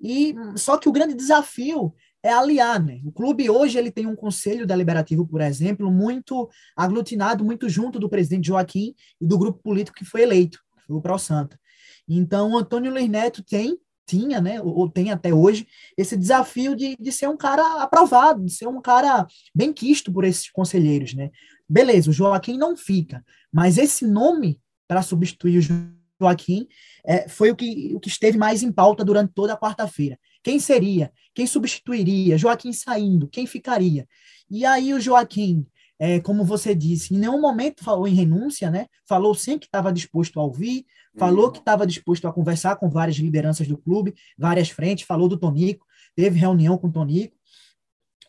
[0.00, 3.00] E só que o grande desafio é aliar, né?
[3.04, 8.08] O clube hoje ele tem um conselho deliberativo, por exemplo, muito aglutinado, muito junto do
[8.08, 11.60] presidente Joaquim e do grupo político que foi eleito, foi o Pro Santa.
[12.08, 16.96] Então, o Antônio Luiz Neto tem tinha, né, ou tem até hoje, esse desafio de,
[16.98, 21.30] de ser um cara aprovado, de ser um cara bem quisto por esses conselheiros, né?
[21.68, 26.68] Beleza, o Joaquim não fica, mas esse nome para substituir o Joaquim
[27.04, 30.18] é, foi o que, o que esteve mais em pauta durante toda a quarta-feira.
[30.42, 31.10] Quem seria?
[31.34, 32.36] Quem substituiria?
[32.36, 33.28] Joaquim saindo?
[33.28, 34.06] Quem ficaria?
[34.50, 35.66] E aí o Joaquim,
[35.98, 38.86] é, como você disse, em nenhum momento falou em renúncia, né?
[39.08, 40.84] Falou sempre que estava disposto a ouvir,
[41.16, 45.38] falou que estava disposto a conversar com várias lideranças do clube, várias frentes, falou do
[45.38, 47.36] Tonico, teve reunião com o Tonico.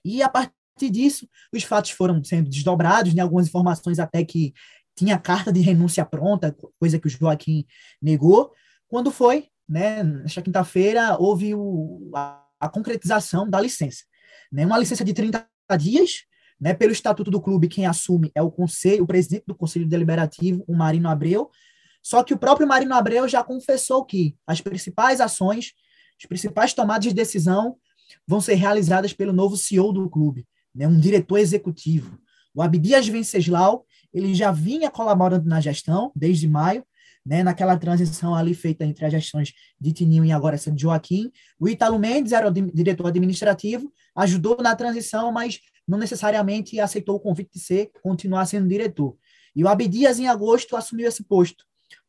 [0.04, 3.22] E a partir disso, os fatos foram sendo desdobrados, né?
[3.22, 4.54] algumas informações até que
[4.96, 7.66] tinha carta de renúncia pronta, coisa que o Joaquim
[8.02, 8.54] negou.
[8.88, 14.04] Quando foi, né, nesta quinta-feira, houve o, a, a, concretização da licença.
[14.52, 14.66] Né?
[14.66, 15.48] Uma licença de 30
[15.78, 16.24] dias,
[16.60, 20.64] né, pelo estatuto do clube, quem assume é o conselho, o presidente do Conselho Deliberativo,
[20.68, 21.50] o Marino Abreu.
[22.02, 25.74] Só que o próprio Marino Abreu já confessou que as principais ações,
[26.20, 27.76] as principais tomadas de decisão
[28.28, 32.18] vão ser realizadas pelo novo CEO do clube, né, um diretor executivo.
[32.54, 36.86] O Abdias Venceslau, ele já vinha colaborando na gestão desde maio,
[37.26, 41.32] né, naquela transição ali feita entre as gestões de Tininho e agora essa de Joaquim.
[41.60, 47.20] O Italo Mendes era o diretor administrativo, ajudou na transição, mas não necessariamente aceitou o
[47.20, 49.18] convite de ser, continuar sendo diretor.
[49.56, 51.66] E o Abdias, em agosto, assumiu esse posto.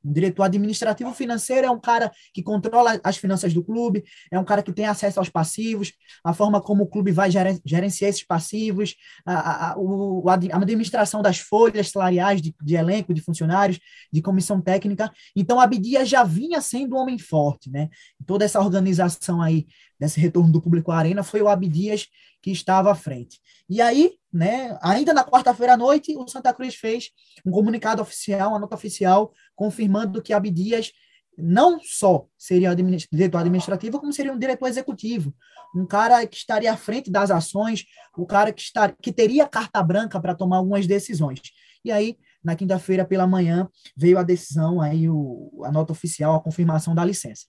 [0.07, 4.45] Um diretor administrativo financeiro é um cara que controla as finanças do clube, é um
[4.45, 5.93] cara que tem acesso aos passivos,
[6.23, 11.91] a forma como o clube vai gerenciar esses passivos, a, a, a administração das folhas
[11.91, 13.81] salariais de, de, elenco, de funcionários,
[14.13, 15.13] de comissão técnica.
[15.35, 17.89] Então, Abdias já vinha sendo um homem forte, né?
[18.25, 19.67] Toda essa organização aí,
[19.99, 22.07] desse retorno do público à arena, foi o Abdias
[22.47, 23.41] que estava à frente.
[23.69, 27.11] E aí, né, ainda na quarta-feira à noite, o Santa Cruz fez
[27.45, 30.93] um comunicado oficial, uma nota oficial, confirmando que Abdias
[31.37, 35.35] não só seria diretor administrativo, como seria um diretor executivo,
[35.75, 37.85] um cara que estaria à frente das ações,
[38.17, 41.41] o cara que, estar, que teria carta branca para tomar algumas decisões.
[41.85, 46.41] E aí, na quinta-feira pela manhã, veio a decisão, aí o, a nota oficial, a
[46.41, 47.45] confirmação da licença.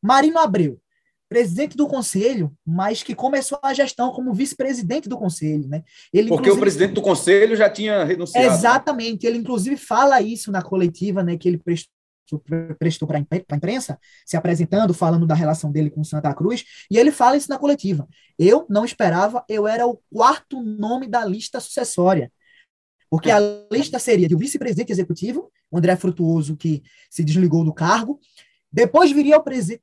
[0.00, 0.80] Marino Abreu,
[1.32, 5.82] presidente do conselho, mas que começou a gestão como vice-presidente do conselho, né?
[6.12, 8.46] Ele, Porque o presidente do conselho já tinha renunciado.
[8.46, 8.52] Né?
[8.52, 11.90] Exatamente, ele inclusive fala isso na coletiva, né, que ele prestou
[12.78, 17.12] prestou para a imprensa, se apresentando, falando da relação dele com Santa Cruz, e ele
[17.12, 18.08] fala isso na coletiva.
[18.38, 22.32] Eu não esperava, eu era o quarto nome da lista sucessória.
[23.10, 23.38] Porque a
[23.70, 28.18] lista seria de vice-presidente executivo, o André Frutuoso, que se desligou do cargo,
[28.72, 29.82] depois viria o presidente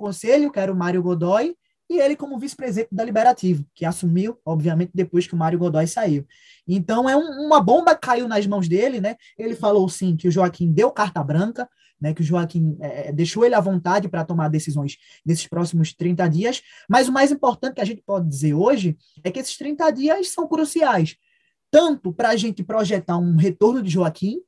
[0.00, 1.54] conselho, que era o Mário Godoy,
[1.88, 6.24] e ele como vice-presidente da Liberativo, que assumiu, obviamente, depois que o Mário Godoy saiu.
[6.66, 9.16] Então, é um, uma bomba caiu nas mãos dele, né?
[9.36, 11.68] Ele falou, sim, que o Joaquim deu carta branca,
[12.00, 15.92] né, que o Joaquim é, é deixou ele à vontade para tomar decisões nesses próximos
[15.92, 19.56] 30 dias, mas o mais importante que a gente pode dizer hoje é que esses
[19.58, 21.16] 30 dias são cruciais,
[21.70, 24.40] tanto para a gente projetar um retorno de Joaquim,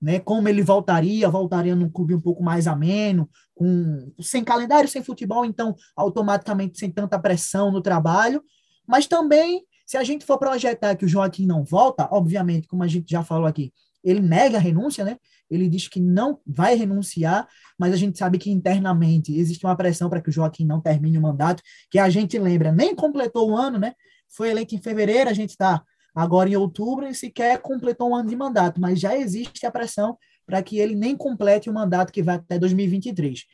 [0.00, 5.02] né, como ele voltaria, voltaria num clube um pouco mais ameno, com, sem calendário, sem
[5.02, 8.42] futebol, então automaticamente sem tanta pressão no trabalho,
[8.86, 12.88] mas também, se a gente for projetar que o Joaquim não volta, obviamente, como a
[12.88, 15.16] gente já falou aqui, ele nega a renúncia, né?
[15.50, 17.46] Ele diz que não vai renunciar,
[17.78, 21.18] mas a gente sabe que internamente existe uma pressão para que o Joaquim não termine
[21.18, 23.92] o mandato, que a gente lembra, nem completou o ano, né?
[24.28, 25.82] Foi eleito em fevereiro, a gente está
[26.14, 30.16] agora em outubro e sequer completou um ano de mandato, mas já existe a pressão
[30.46, 33.44] para que ele nem complete o mandato que vai até 2023.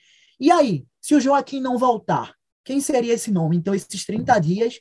[0.40, 3.56] E aí, se o Joaquim não voltar, quem seria esse nome?
[3.56, 4.80] Então, esses 30 dias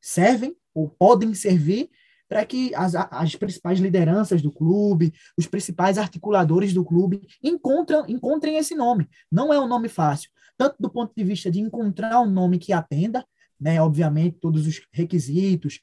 [0.00, 1.88] servem ou podem servir
[2.28, 8.56] para que as, as principais lideranças do clube, os principais articuladores do clube encontram, encontrem
[8.56, 9.06] esse nome.
[9.30, 12.72] Não é um nome fácil, tanto do ponto de vista de encontrar um nome que
[12.72, 13.24] atenda,
[13.60, 15.78] né, obviamente, todos os requisitos,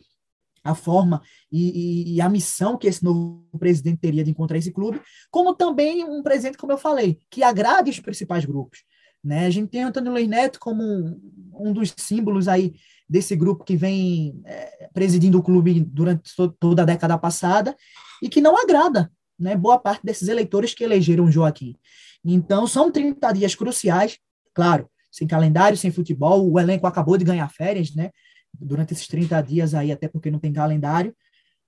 [0.63, 4.72] a forma e, e, e, a missão que esse novo presidente teria de encontrar esse
[4.72, 8.84] clube, como também um presidente, como eu falei, que agrade os principais grupos.
[9.24, 9.45] Né?
[9.45, 11.19] A gente tem o Antônio Luiz Neto como um,
[11.54, 12.74] um dos símbolos aí
[13.08, 17.76] desse grupo que vem é, presidindo o clube durante to toda a década passada
[18.22, 21.76] e que não agrada né, boa parte desses eleitores que elegeram Joaquim.
[22.24, 24.19] Então, são 30 dias cruciais,
[24.54, 28.12] claro, sem calendário, sem futebol, o elenco acabou de ganhar férias, né?
[28.54, 31.16] Durante esses 30 dias aí, até porque não tem calendário,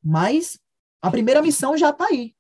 [0.04, 0.60] mas
[1.02, 2.34] a primeira missão já está aí,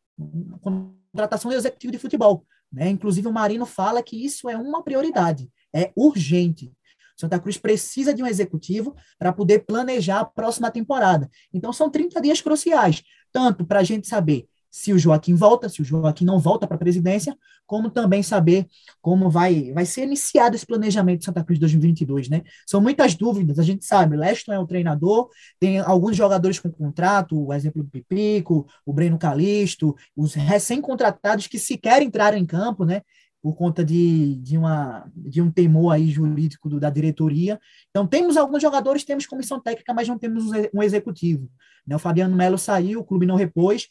[0.62, 2.45] contratação do executivo de futebol.
[2.71, 2.89] Né?
[2.89, 6.71] Inclusive o Marino fala que isso é uma prioridade, é urgente.
[7.17, 11.30] Santa Cruz precisa de um executivo para poder planejar a próxima temporada.
[11.54, 15.81] Então são 30 dias cruciais, tanto para a gente saber se o Joaquim volta, se
[15.81, 18.67] o Joaquim não volta para a presidência, como também saber
[19.01, 22.41] como vai, vai ser iniciado esse planejamento de Santa Cruz 2022, né?
[22.65, 25.29] São muitas dúvidas, a gente sabe, Leston é o treinador,
[25.60, 31.60] tem alguns jogadores com contrato, o exemplo do Pipico, o Breno Calisto, os recém-contratados que
[31.60, 33.01] sequer entraram em campo, né?
[33.41, 37.60] por conta de, de, uma, de um temor aí jurídico do, da diretoria.
[37.89, 41.49] Então, temos alguns jogadores, temos comissão técnica, mas não temos um executivo.
[41.86, 41.95] Né?
[41.95, 43.88] O Fabiano Melo saiu, o clube não repôs,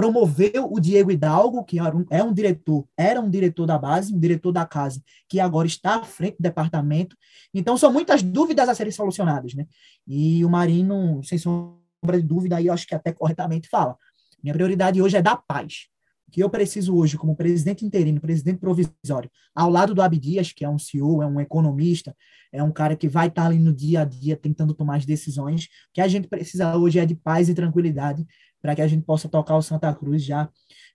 [0.00, 4.14] promoveu o Diego Hidalgo, que era um, é um diretor, era um diretor da base,
[4.14, 7.14] um diretor da casa, que agora está à frente do departamento.
[7.52, 9.52] Então, são muitas dúvidas a serem solucionadas.
[9.52, 9.66] Né?
[10.08, 13.94] E o Marino, sem sombra de dúvida, aí eu acho que até corretamente fala.
[14.42, 15.90] Minha prioridade hoje é dar paz
[16.30, 20.68] que eu preciso hoje, como presidente interino, presidente provisório, ao lado do Abdias, que é
[20.68, 22.16] um CEO, é um economista,
[22.52, 25.64] é um cara que vai estar ali no dia a dia tentando tomar as decisões,
[25.64, 28.24] o que a gente precisa hoje é de paz e tranquilidade
[28.60, 30.48] para que a gente possa tocar o Santa Cruz já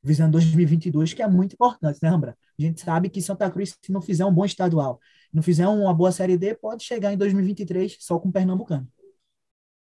[0.04, 2.38] visando 2022, que é muito importante, né, Rambra?
[2.58, 5.00] A gente sabe que Santa Cruz, se não fizer um bom estadual,
[5.34, 8.88] não fizer uma boa Série D, pode chegar em 2023 só com o Pernambucano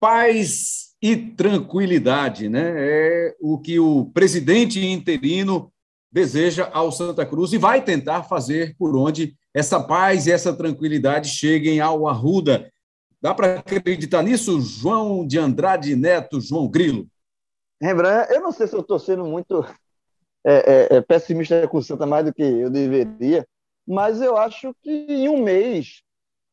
[0.04, 2.74] paz e tranquilidade, né?
[2.76, 5.72] É o que o presidente interino
[6.12, 11.30] deseja ao Santa Cruz e vai tentar fazer por onde essa paz e essa tranquilidade
[11.30, 12.70] cheguem ao Arruda.
[13.18, 17.08] Dá para acreditar nisso, João de Andrade Neto, João Grilo?
[17.84, 19.64] Rembrandt, eu não sei se eu estou sendo muito
[20.44, 23.46] é, é, é, pessimista com o Santa mais do que eu deveria,
[23.86, 26.02] mas eu acho que em um mês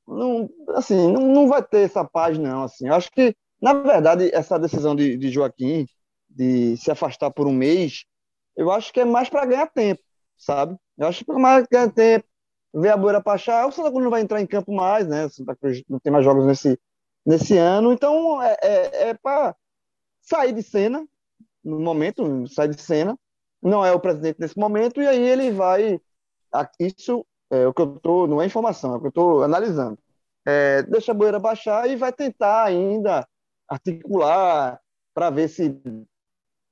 [0.07, 2.63] não, assim, não, não vai ter essa paz, não.
[2.63, 2.87] Assim.
[2.87, 5.85] Eu acho que, na verdade, essa decisão de, de Joaquim
[6.29, 8.05] de se afastar por um mês,
[8.55, 10.01] eu acho que é mais para ganhar tempo,
[10.37, 10.77] sabe?
[10.97, 12.25] Eu acho que é mais ganhar tempo,
[12.73, 15.29] ver a Boeira Pachá, o Santa Cruz não vai entrar em campo mais, né?
[15.29, 16.79] Santa Cruz não tem mais jogos nesse,
[17.25, 19.55] nesse ano, então é, é, é para
[20.21, 21.05] sair de cena,
[21.63, 23.17] no momento, sair de cena,
[23.61, 25.99] não é o presidente nesse momento, e aí ele vai.
[26.79, 29.97] Isso é o que eu tô, não é informação, é o que eu estou analisando.
[30.45, 33.27] É, deixa a boeira baixar e vai tentar ainda
[33.67, 34.79] articular
[35.13, 35.79] para ver se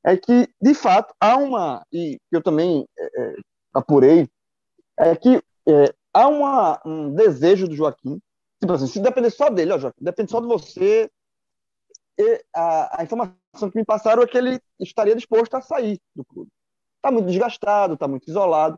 [0.04, 3.36] é que de fato há uma e eu também é, é
[3.73, 4.28] apurei
[4.97, 8.19] é que é, há uma, um desejo do Joaquim
[8.60, 11.10] tipo assim, se depender só dele, ó, Joaquim, depende só de você
[12.54, 16.50] a, a informação que me passaram é que ele estaria disposto a sair do clube.
[16.98, 18.78] Está muito desgastado, está muito isolado.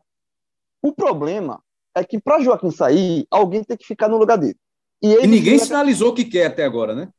[0.81, 1.61] O problema
[1.93, 4.57] é que para Joaquim sair, alguém tem que ficar no lugar dele.
[5.01, 5.65] E, e ninguém fica...
[5.65, 7.11] sinalizou que quer até agora, né?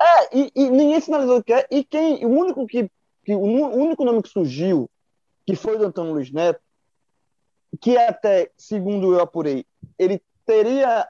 [0.00, 1.66] É, e, e, ninguém sinalizou que quer.
[1.70, 2.90] E quem, o único que,
[3.24, 4.88] que o único nome que surgiu,
[5.46, 6.60] que foi do Antônio Luiz Neto,
[7.80, 9.64] que até, segundo eu apurei,
[9.98, 11.08] ele teria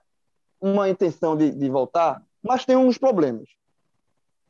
[0.60, 3.48] uma intenção de, de voltar, mas tem uns problemas.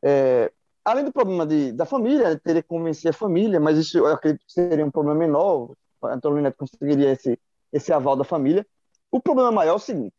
[0.01, 0.51] É,
[0.87, 4.45] além do problema de, da família, teria que convencer a família, mas isso eu acredito
[4.45, 5.73] que seria um problema menor.
[6.01, 7.37] Antônio Neto conseguiria esse,
[7.73, 8.65] esse aval da família.
[9.11, 10.15] O problema maior é o seguinte: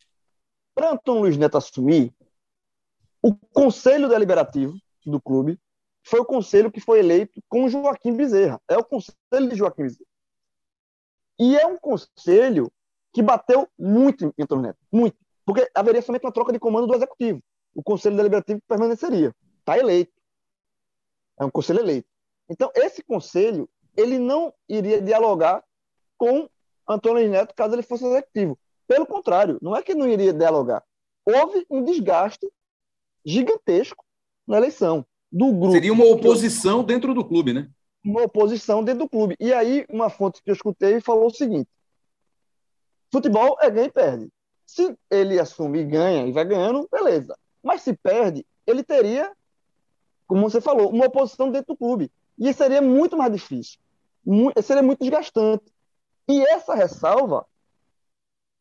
[0.75, 2.13] para Antônio Luiz Neto assumir,
[3.23, 4.75] o conselho deliberativo
[5.07, 5.59] do clube
[6.05, 8.61] foi o conselho que foi eleito com Joaquim Bezerra.
[8.69, 10.07] É o conselho de Joaquim Bezerra.
[11.39, 12.71] E é um conselho
[13.15, 16.95] que bateu muito em Antônio Neto, muito, porque haveria somente uma troca de comando do
[16.95, 17.41] executivo.
[17.75, 19.35] O conselho deliberativo permaneceria.
[19.61, 20.18] Está eleito.
[21.39, 22.09] É um conselho eleito.
[22.49, 25.63] Então, esse conselho, ele não iria dialogar
[26.17, 26.49] com
[26.89, 28.59] Antônio Neto caso ele fosse executivo.
[28.87, 30.83] Pelo contrário, não é que não iria dialogar.
[31.25, 32.49] Houve um desgaste
[33.25, 34.03] gigantesco
[34.47, 35.73] na eleição do grupo.
[35.73, 37.69] Seria uma oposição dentro do clube, né?
[38.03, 39.37] Uma oposição dentro do clube.
[39.39, 41.69] E aí, uma fonte que eu escutei falou o seguinte:
[43.13, 44.29] futebol é ganha e perde.
[44.67, 47.37] Se ele assume e ganha e vai ganhando, beleza.
[47.63, 49.31] Mas se perde, ele teria,
[50.29, 52.13] como você falou, uma oposição dentro do clube.
[52.39, 53.81] E seria muito mais difícil.
[54.63, 55.65] seria muito desgastante.
[56.29, 57.47] E essa ressalva,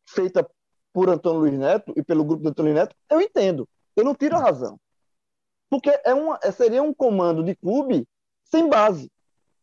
[0.08, 0.48] feita
[0.92, 3.68] por Antônio Luiz Neto e pelo grupo do Antônio Neto, eu entendo.
[3.94, 4.80] Eu não tiro a razão.
[5.68, 8.08] Porque é uma, é, seria um comando de clube
[8.44, 9.12] sem base.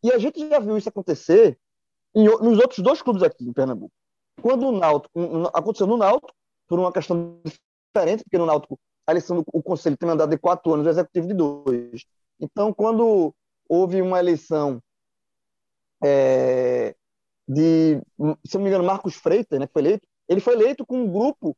[0.03, 1.57] E a gente já viu isso acontecer
[2.13, 3.91] em, nos outros dois clubes aqui em Pernambuco.
[4.39, 5.19] Quando o Náutico,
[5.51, 6.31] aconteceu no Náutico,
[6.67, 8.79] por uma questão diferente, porque no Náutico
[9.11, 12.05] eleição do o conselho tem mandado de quatro anos, o executivo de dois.
[12.39, 13.33] Então, quando
[13.67, 14.81] houve uma eleição
[16.03, 16.95] é,
[17.47, 18.01] de,
[18.45, 21.11] se não me engano, Marcos Freitas, né, que foi eleito, ele foi eleito com um
[21.11, 21.55] grupo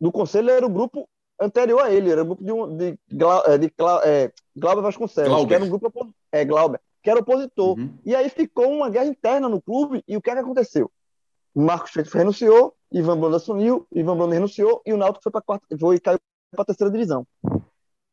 [0.00, 1.08] do conselho, era o grupo
[1.40, 2.98] anterior a ele, era o grupo de, um, de,
[3.46, 3.72] é, de,
[4.04, 5.48] é, Glauber Vasconcelos, Glauber.
[5.48, 7.78] que era um grupo é, Glauber, que era opositor.
[7.78, 7.98] Uhum.
[8.04, 10.90] E aí ficou uma guerra interna no clube, e o que, é que aconteceu?
[11.54, 15.66] Marcos Freitas renunciou, Ivan Blanda assumiu, Ivan Blanda renunciou, e o Náutico foi para quarta,
[15.78, 16.18] foi caiu
[16.52, 17.26] para a terceira divisão.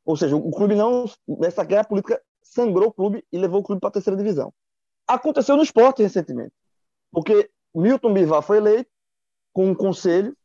[0.05, 3.79] Ou seja, o clube não, nessa guerra política, sangrou o clube e levou o clube
[3.79, 4.51] para a terceira divisão.
[5.07, 6.51] Aconteceu no esporte recentemente.
[7.11, 8.89] Porque Milton Bivar foi eleito
[9.53, 10.35] com um conselho,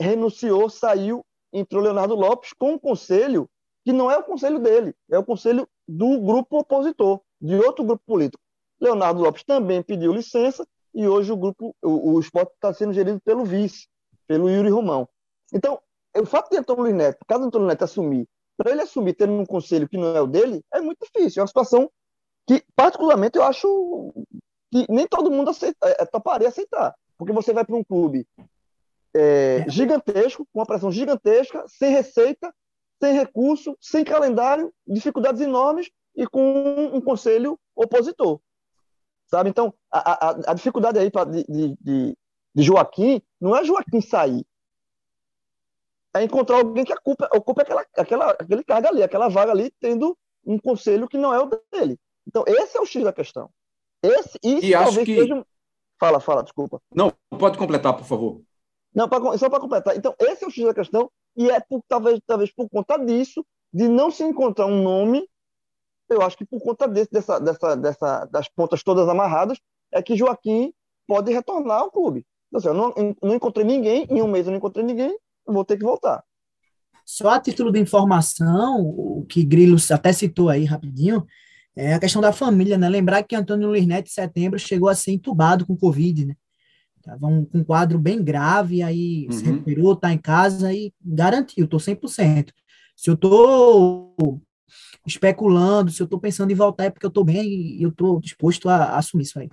[0.00, 3.48] renunciou, saiu, entrou Leonardo Lopes com um conselho
[3.84, 8.02] que não é o conselho dele, é o conselho do grupo opositor, de outro grupo
[8.06, 8.42] político.
[8.80, 13.20] Leonardo Lopes também pediu licença e hoje o grupo, o, o esporte está sendo gerido
[13.20, 13.88] pelo vice,
[14.26, 15.08] pelo Yuri Romão.
[15.52, 15.80] Então,
[16.20, 19.46] o fato de Antônio Luiz Neto, caso Antônio Neto assumir, para ele assumir tendo um
[19.46, 21.40] conselho que não é o dele, é muito difícil.
[21.40, 21.90] É uma situação
[22.46, 24.12] que, particularmente, eu acho
[24.72, 26.94] que nem todo mundo aceita, é, toparia aceitar.
[27.16, 28.26] Porque você vai para um clube
[29.14, 32.52] é, gigantesco, com uma pressão gigantesca, sem receita,
[33.00, 38.40] sem recurso, sem calendário, dificuldades enormes e com um conselho opositor.
[39.26, 39.50] Sabe?
[39.50, 41.76] Então, a, a, a dificuldade aí pra, de, de,
[42.54, 44.44] de, Joaquim não é Joaquim sair.
[46.14, 50.16] É encontrar alguém que ocupe, ocupe aquela, aquela, aquele cargo ali, aquela vaga ali, tendo
[50.44, 51.98] um conselho que não é o dele.
[52.26, 53.50] Então, esse é o X da questão.
[54.02, 55.16] Esse, isso e acho que...
[55.16, 55.44] seja...
[56.00, 56.80] Fala, fala, desculpa.
[56.94, 58.40] Não, pode completar, por favor.
[58.94, 59.96] Não, pra, só para completar.
[59.96, 63.44] Então, esse é o X da questão, e é por, talvez, talvez por conta disso,
[63.72, 65.28] de não se encontrar um nome,
[66.08, 69.58] eu acho que por conta desse, dessa, dessa, dessa, das pontas todas amarradas,
[69.92, 70.72] é que Joaquim
[71.06, 72.24] pode retornar ao clube.
[72.48, 75.16] Então, assim, eu não, não encontrei ninguém, em um mês eu não encontrei ninguém,
[75.54, 76.22] vou ter que voltar.
[77.04, 81.26] Só a título de informação, o que Grilo até citou aí rapidinho,
[81.74, 82.88] é a questão da família, né?
[82.88, 86.34] Lembrar que Antônio Luiz Neto, em setembro, chegou a ser entubado com Covid, né?
[87.02, 89.32] Tava um, um quadro bem grave, aí uhum.
[89.32, 92.50] se recuperou, tá em casa e garantiu, tô 100%.
[92.94, 94.40] Se eu tô
[95.06, 98.20] especulando, se eu tô pensando em voltar é porque eu tô bem e eu tô
[98.20, 99.48] disposto a, a assumir isso aí.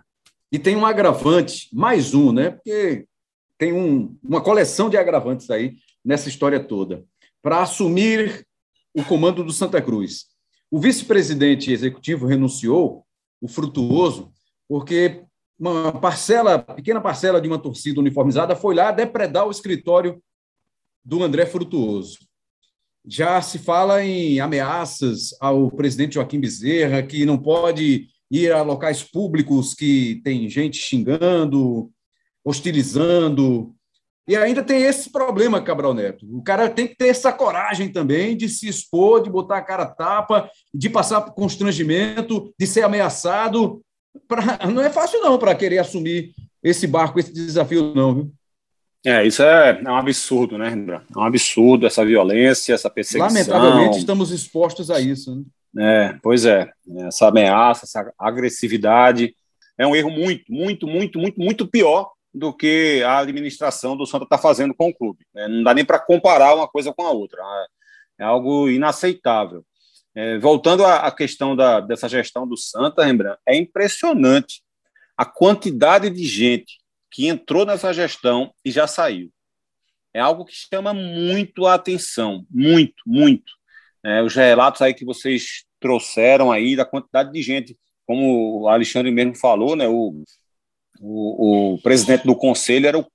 [0.51, 2.49] E tem um agravante, mais um, né?
[2.49, 3.05] Porque
[3.57, 5.75] tem um, uma coleção de agravantes aí
[6.05, 7.03] nessa história toda.
[7.41, 8.45] Para assumir
[8.93, 10.25] o comando do Santa Cruz,
[10.69, 13.03] o vice-presidente executivo renunciou,
[13.41, 14.31] o Frutuoso,
[14.67, 15.23] porque
[15.59, 20.21] uma parcela, pequena parcela de uma torcida uniformizada foi lá depredar o escritório
[21.03, 22.19] do André Frutuoso.
[23.07, 29.03] Já se fala em ameaças ao presidente Joaquim Bezerra, que não pode ir a locais
[29.03, 31.91] públicos que tem gente xingando,
[32.43, 33.74] hostilizando,
[34.28, 36.26] e ainda tem esse problema, Cabral Neto.
[36.32, 39.86] O cara tem que ter essa coragem também de se expor, de botar a cara
[39.86, 43.82] tapa, de passar por constrangimento, de ser ameaçado.
[44.28, 44.65] Pra...
[44.67, 46.32] Não é fácil, não, para querer assumir
[46.63, 48.34] esse barco, esse desafio, não, viu?
[49.05, 51.05] É, isso é, é um absurdo, né, Rembrandt?
[51.15, 53.28] É um absurdo essa violência, essa perseguição.
[53.28, 55.45] Lamentavelmente, estamos expostos a isso.
[55.71, 56.07] Né?
[56.13, 56.71] É, pois é.
[57.01, 59.36] Essa ameaça, essa agressividade
[59.78, 64.25] é um erro muito, muito, muito, muito, muito pior do que a administração do Santa
[64.25, 65.25] está fazendo com o clube.
[65.33, 65.47] Né?
[65.47, 67.41] Não dá nem para comparar uma coisa com a outra.
[68.19, 69.65] É, é algo inaceitável.
[70.13, 74.61] É, voltando à, questão da, dessa gestão do Santa, Rembrandt, é impressionante
[75.17, 76.77] a quantidade de gente
[77.09, 79.31] que entrou nessa gestão e já saiu.
[80.13, 83.51] É algo que chama muito a atenção, muito, muito.
[84.03, 89.11] É, os relatos aí que vocês trouxeram aí da quantidade de gente, como o Alexandre
[89.11, 90.23] mesmo falou, né, o
[90.99, 93.05] o, o presidente do conselho era o,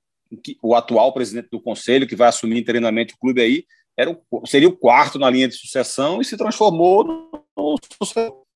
[0.63, 3.65] o atual presidente do conselho, que vai assumir interinamente o clube aí,
[3.97, 7.77] era o, seria o quarto na linha de sucessão e se transformou no,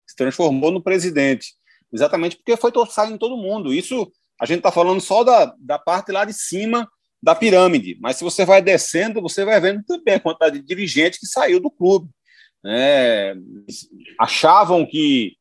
[0.07, 1.55] se transformou no presidente.
[1.93, 3.73] Exatamente porque foi saindo todo mundo.
[3.73, 4.11] Isso
[4.41, 6.89] a gente está falando só da, da parte lá de cima
[7.23, 11.19] da pirâmide, mas se você vai descendo, você vai vendo também a quantidade de dirigentes
[11.19, 12.11] que saiu do clube.
[12.67, 13.35] É,
[14.19, 15.37] achavam que,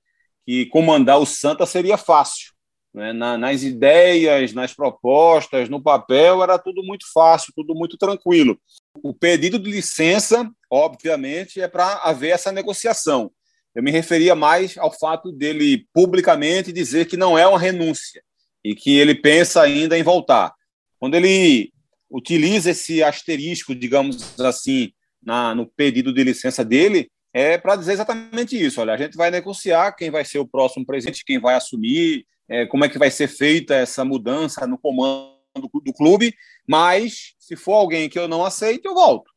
[0.45, 2.52] que comandar o Santa seria fácil
[2.93, 3.11] né?
[3.11, 8.59] Na, nas ideias, nas propostas, no papel, era tudo muito fácil, tudo muito tranquilo.
[9.01, 13.31] O pedido de licença, obviamente, é para haver essa negociação.
[13.73, 18.21] Eu me referia mais ao fato dele publicamente dizer que não é uma renúncia
[18.63, 20.53] e que ele pensa ainda em voltar.
[20.99, 21.73] Quando ele
[22.09, 24.91] utiliza esse asterisco, digamos assim,
[25.21, 28.79] na, no pedido de licença dele, é para dizer exatamente isso.
[28.79, 32.67] Olha, a gente vai negociar quem vai ser o próximo presidente, quem vai assumir, é,
[32.67, 36.35] como é que vai ser feita essa mudança no comando do clube,
[36.67, 39.31] mas se for alguém que eu não aceito, eu volto.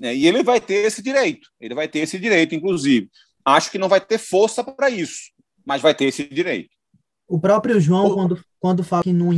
[0.00, 3.10] É, e ele vai ter esse direito, ele vai ter esse direito, inclusive.
[3.44, 5.32] Acho que não vai ter força para isso,
[5.66, 6.70] mas vai ter esse direito.
[7.28, 9.30] O próprio João, quando, quando fala que não,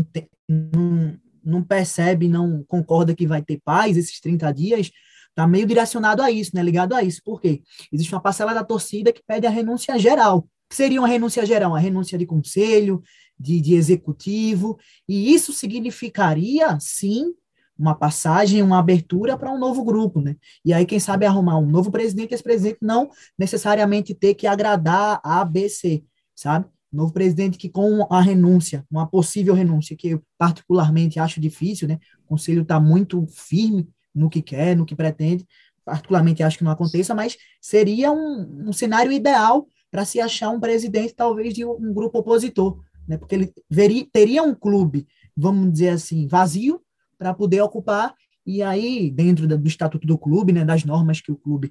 [0.48, 4.90] não, não percebe, não concorda que vai ter paz esses 30 dias,
[5.28, 6.62] está meio direcionado a isso, né?
[6.62, 7.20] ligado a isso.
[7.24, 7.62] Por quê?
[7.92, 11.80] Existe uma parcela da torcida que pede a renúncia geral seria uma renúncia geral, uma
[11.80, 13.02] renúncia de conselho,
[13.38, 17.32] de, de executivo, e isso significaria, sim,
[17.78, 20.36] uma passagem, uma abertura para um novo grupo, né?
[20.64, 23.08] E aí, quem sabe, arrumar um novo presidente, esse presidente não
[23.38, 26.02] necessariamente ter que agradar a ABC,
[26.34, 26.66] sabe?
[26.92, 31.98] Novo presidente que com a renúncia, uma possível renúncia, que eu particularmente acho difícil, né?
[32.24, 35.46] O conselho está muito firme no que quer, no que pretende,
[35.84, 40.60] particularmente acho que não aconteça, mas seria um, um cenário ideal para se achar um
[40.60, 42.80] presidente, talvez, de um grupo opositor.
[43.06, 43.16] né?
[43.16, 46.80] Porque ele veria, teria um clube, vamos dizer assim, vazio
[47.18, 48.14] para poder ocupar
[48.46, 51.70] e aí dentro do estatuto do clube, né, das normas que o clube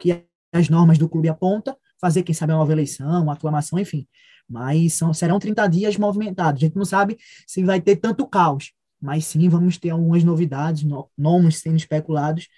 [0.00, 4.06] que as normas do clube aponta, fazer quem sabe uma nova eleição, uma aclamação, enfim.
[4.48, 6.62] Mas são, serão 30 dias movimentados.
[6.62, 10.86] A gente não sabe se vai ter tanto caos, mas sim vamos ter algumas novidades,
[11.16, 12.48] nomes sendo especulados,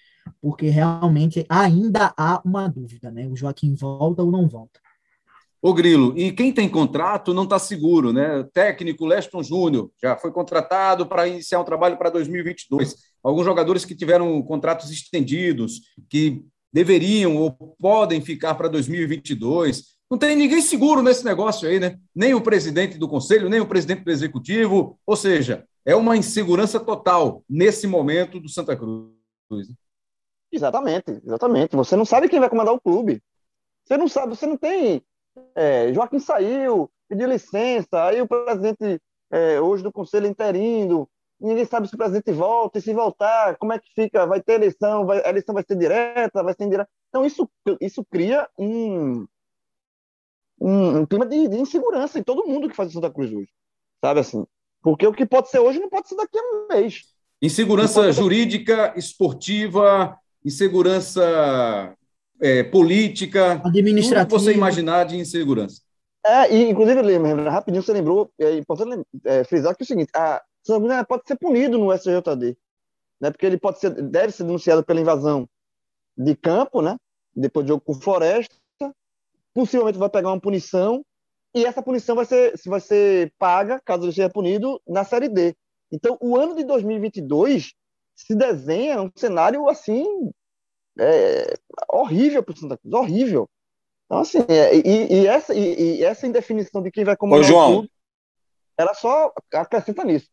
[0.41, 3.27] porque realmente ainda há uma dúvida, né?
[3.27, 4.81] O Joaquim volta ou não volta.
[5.61, 8.39] Ô Grilo, e quem tem contrato não está seguro, né?
[8.39, 12.95] O técnico Leston Júnior já foi contratado para iniciar um trabalho para 2022.
[13.23, 17.51] Alguns jogadores que tiveram contratos estendidos, que deveriam ou
[17.81, 19.99] podem ficar para 2022.
[20.09, 21.99] Não tem ninguém seguro nesse negócio aí, né?
[22.15, 24.97] Nem o presidente do conselho, nem o presidente do executivo.
[25.05, 29.11] Ou seja, é uma insegurança total nesse momento do Santa Cruz.
[30.53, 31.75] Exatamente, exatamente.
[31.75, 33.21] Você não sabe quem vai comandar o clube.
[33.85, 35.03] Você não sabe, você não tem
[35.55, 41.09] é, Joaquim saiu, pediu licença, aí o presidente é, hoje do conselho interino,
[41.41, 44.55] ninguém sabe se o presidente volta, e se voltar, como é que fica, vai ter
[44.55, 46.91] eleição, vai, a eleição vai ser direta, vai ser indireta.
[47.09, 47.49] Então, isso,
[47.81, 49.27] isso cria um,
[50.61, 53.51] um, um clima de, de, insegurança em todo mundo que faz o Santa Cruz hoje,
[54.05, 54.45] sabe assim?
[54.83, 57.03] Porque o que pode ser hoje não pode ser daqui a um mês.
[57.41, 61.97] Insegurança jurídica, esportiva, insegurança
[62.41, 64.27] é, política, administrativa.
[64.27, 65.83] Tudo que você imaginar de insegurança.
[66.27, 70.11] É, e inclusive, lembra, rapidinho você lembrou, é importante é, frisar que é o seguinte,
[70.15, 72.57] a Santa pode ser punido no SJD,
[73.21, 75.49] né, porque ele pode ser, deve ser denunciado pela invasão
[76.17, 76.97] de campo, né,
[77.35, 78.55] depois de jogo com Floresta,
[79.55, 81.05] possivelmente vai pegar uma punição,
[81.55, 85.57] e essa punição vai ser, vai ser paga, caso ele seja punido, na Série D.
[85.91, 87.73] Então, o ano de 2022
[88.15, 90.05] se desenha um cenário, assim,
[90.99, 91.55] é,
[91.89, 93.49] horrível para o Santa Cruz, horrível.
[94.07, 97.45] Então, assim, é, e, e, essa, e, e, essa indefinição de quem vai comandar Ô,
[97.45, 97.73] João.
[97.73, 97.91] clube,
[98.77, 100.29] ela só acrescenta nisso.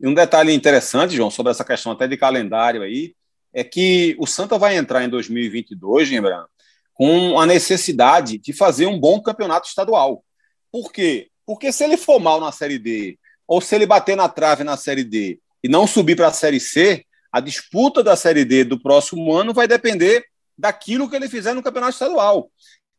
[0.00, 3.14] E um detalhe interessante, João, sobre essa questão até de calendário aí,
[3.52, 6.48] é que o Santa vai entrar em 2022, lembrando,
[6.92, 10.24] com a necessidade de fazer um bom campeonato estadual.
[10.70, 11.30] Por quê?
[11.46, 14.76] Porque se ele for mal na Série D, ou se ele bater na trave na
[14.76, 18.78] Série D e não subir para a Série C, a disputa da Série D do
[18.78, 20.24] próximo ano vai depender
[20.56, 22.50] daquilo que ele fizer no campeonato estadual.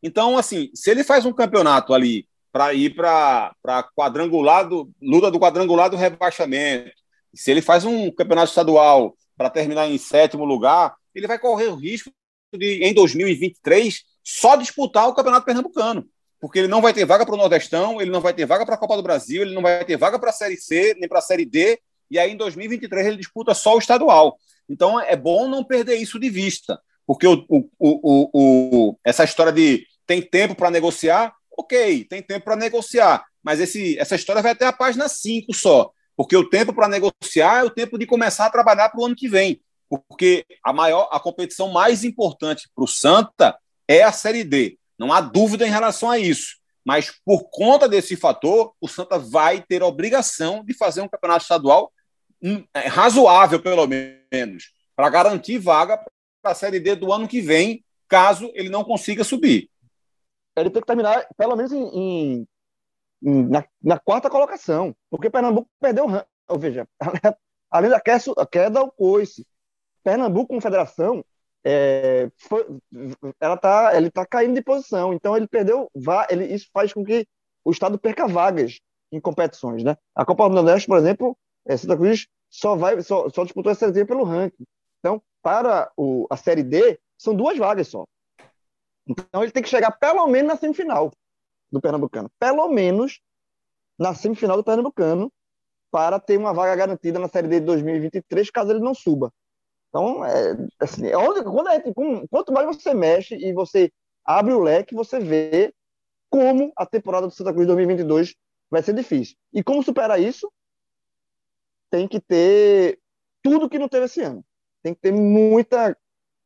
[0.01, 3.53] Então, assim, se ele faz um campeonato ali para ir para
[3.95, 6.91] quadrangular do, luta do quadrangular do rebaixamento,
[7.33, 11.75] se ele faz um campeonato estadual para terminar em sétimo lugar, ele vai correr o
[11.75, 12.11] risco
[12.53, 16.07] de, em 2023, só disputar o campeonato pernambucano.
[16.39, 18.75] Porque ele não vai ter vaga para o Nordestão, ele não vai ter vaga para
[18.75, 21.19] a Copa do Brasil, ele não vai ter vaga para a Série C, nem para
[21.19, 21.79] a Série D,
[22.13, 24.37] e aí em 2023 ele disputa só o estadual.
[24.69, 29.51] Então é bom não perder isso de vista, porque o, o, o, o essa história
[29.51, 34.51] de tem tempo para negociar, ok, tem tempo para negociar, mas esse, essa história vai
[34.51, 38.45] até a página 5 só, porque o tempo para negociar é o tempo de começar
[38.45, 39.59] a trabalhar para o ano que vem,
[39.89, 43.57] porque a maior, a competição mais importante para o Santa
[43.87, 46.61] é a Série D, não há dúvida em relação a isso.
[46.85, 51.43] Mas por conta desse fator, o Santa vai ter a obrigação de fazer um campeonato
[51.43, 51.92] estadual
[52.89, 55.97] razoável, pelo menos, para garantir vaga
[56.41, 59.69] para a Série D do ano que vem, caso ele não consiga subir.
[60.55, 62.45] Ele tem que terminar, pelo menos, em,
[63.21, 66.05] em, na, na, quarta colocação, porque Pernambuco perdeu,
[66.47, 66.87] ou veja,
[67.71, 69.47] além da queda, o coice.
[70.03, 71.23] Pernambuco, confederação,
[71.65, 72.67] é, foi,
[73.39, 75.89] ela tá, ele está caindo de posição, então ele perdeu,
[76.29, 77.25] ele, isso faz com que
[77.63, 78.79] o Estado perca vagas
[79.11, 79.83] em competições.
[79.83, 79.95] Né?
[80.13, 83.75] A Copa do Nordeste, por exemplo, é, Santa Cruz só vai só, só disputou a
[83.75, 84.65] Série D pelo ranking.
[84.99, 88.05] Então, para o, a Série D, são duas vagas só.
[89.07, 91.11] Então, ele tem que chegar pelo menos na semifinal
[91.71, 92.29] do Pernambucano.
[92.39, 93.19] Pelo menos
[93.97, 95.31] na semifinal do Pernambucano,
[95.91, 99.31] para ter uma vaga garantida na Série D de 2023, caso ele não suba.
[99.89, 101.79] Então, é, assim, é onde, quando é,
[102.29, 103.91] quanto mais você mexe e você
[104.25, 105.71] abre o leque, você vê
[106.31, 108.33] como a temporada do Santa Cruz 2022
[108.71, 109.35] vai ser difícil.
[109.53, 110.51] E como superar isso?
[111.93, 112.97] Tem que ter
[113.43, 114.43] tudo que não teve esse ano.
[114.81, 115.95] Tem que ter muita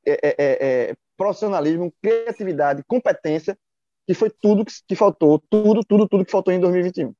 [0.06, 3.58] é, é, é, é profissionalismo, criatividade, competência,
[4.06, 7.14] que foi tudo que, que faltou, tudo, tudo, tudo que faltou em 2021.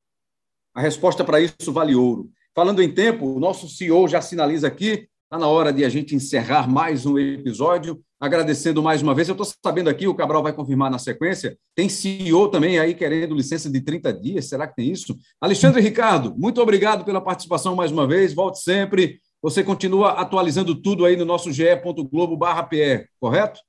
[0.74, 2.30] A resposta para isso vale ouro.
[2.54, 6.14] Falando em tempo, o nosso CEO já sinaliza aqui, está na hora de a gente
[6.14, 9.28] encerrar mais um episódio agradecendo mais uma vez.
[9.28, 13.34] Eu estou sabendo aqui, o Cabral vai confirmar na sequência, tem CEO também aí querendo
[13.34, 15.16] licença de 30 dias, será que tem isso?
[15.40, 19.20] Alexandre Ricardo, muito obrigado pela participação mais uma vez, volte sempre.
[19.40, 23.60] Você continua atualizando tudo aí no nosso ge.globo.br, correto?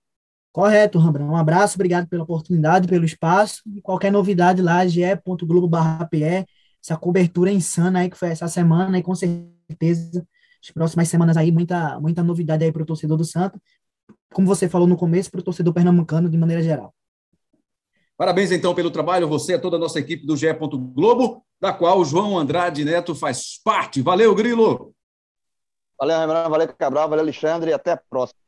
[0.52, 1.26] Correto, Rambran.
[1.26, 3.62] Um abraço, obrigado pela oportunidade, pelo espaço.
[3.76, 6.46] E qualquer novidade lá, ge.globo.pe,
[6.84, 10.26] essa cobertura insana aí que foi essa semana, e com certeza,
[10.64, 13.62] as próximas semanas aí, muita, muita novidade aí para o torcedor do Santa.
[14.34, 16.94] Como você falou no começo, para o torcedor pernambucano de maneira geral.
[18.18, 20.48] Parabéns, então, pelo trabalho, você e toda a nossa equipe do GE.
[20.94, 24.02] Globo, da qual o João Andrade Neto faz parte.
[24.02, 24.94] Valeu, Grilo!
[25.98, 28.40] Valeu, Rembrandt, valeu, Cabral, valeu, Alexandre, e até a próxima.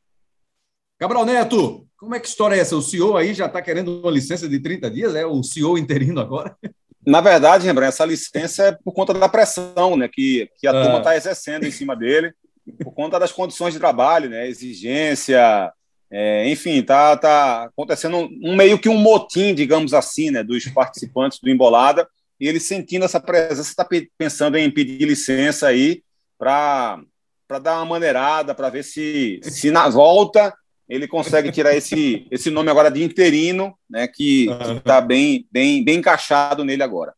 [1.00, 2.76] Cabral Neto, como é que história é essa?
[2.76, 5.16] O CEO aí já está querendo uma licença de 30 dias?
[5.16, 6.56] É o CEO interino agora?
[7.06, 10.84] Na verdade, Rembrandt, essa licença é por conta da pressão né, que, que a ah.
[10.84, 12.34] turma está exercendo em cima dele,
[12.84, 15.72] por conta das condições de trabalho, né, exigência,
[16.12, 20.66] é, enfim, está tá acontecendo um, um, meio que um motim, digamos assim, né, dos
[20.66, 22.08] participantes do Embolada,
[22.40, 26.04] e ele sentindo essa presença, está pensando em pedir licença aí
[26.38, 27.00] para
[27.62, 30.54] dar uma maneirada, para ver se, se na volta
[30.90, 36.00] ele consegue tirar esse, esse nome agora de interino, né, que está bem, bem, bem
[36.00, 37.14] encaixado nele agora.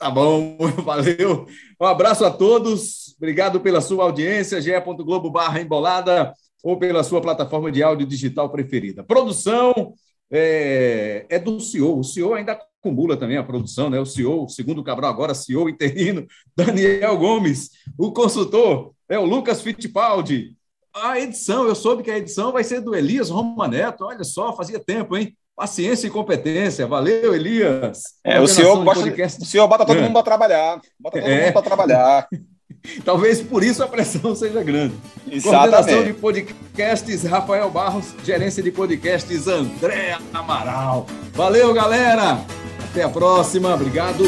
[0.00, 1.46] Tá bom, valeu.
[1.78, 3.14] Um abraço a todos.
[3.18, 4.58] Obrigado pela sua audiência.
[4.58, 6.32] ge.globo barra embolada
[6.64, 9.04] ou pela sua plataforma de áudio digital preferida.
[9.04, 9.92] Produção
[10.30, 11.98] é, é, do CEO.
[11.98, 14.00] O CEO ainda acumula também a produção, né?
[14.00, 16.26] O CEO, segundo o Cabral, agora CEO interino,
[16.56, 17.68] Daniel Gomes.
[17.98, 20.56] O consultor é o Lucas Fittipaldi
[20.92, 24.04] a edição, eu soube que a edição vai ser do Elias Romaneto.
[24.04, 25.36] Olha só, fazia tempo, hein?
[25.60, 26.86] Paciência e competência.
[26.86, 28.14] Valeu, Elias.
[28.24, 30.00] É, o senhor, gosta, o senhor bota todo é.
[30.00, 30.80] mundo para trabalhar.
[30.98, 31.42] Bota todo é.
[31.42, 32.28] mundo para trabalhar.
[33.04, 34.94] Talvez por isso a pressão seja grande.
[35.30, 35.42] Exatamente.
[35.42, 38.14] Coordenação de podcasts, Rafael Barros.
[38.24, 41.04] Gerência de podcasts, André Amaral.
[41.34, 42.40] Valeu, galera.
[42.90, 43.74] Até a próxima.
[43.74, 44.24] Obrigado.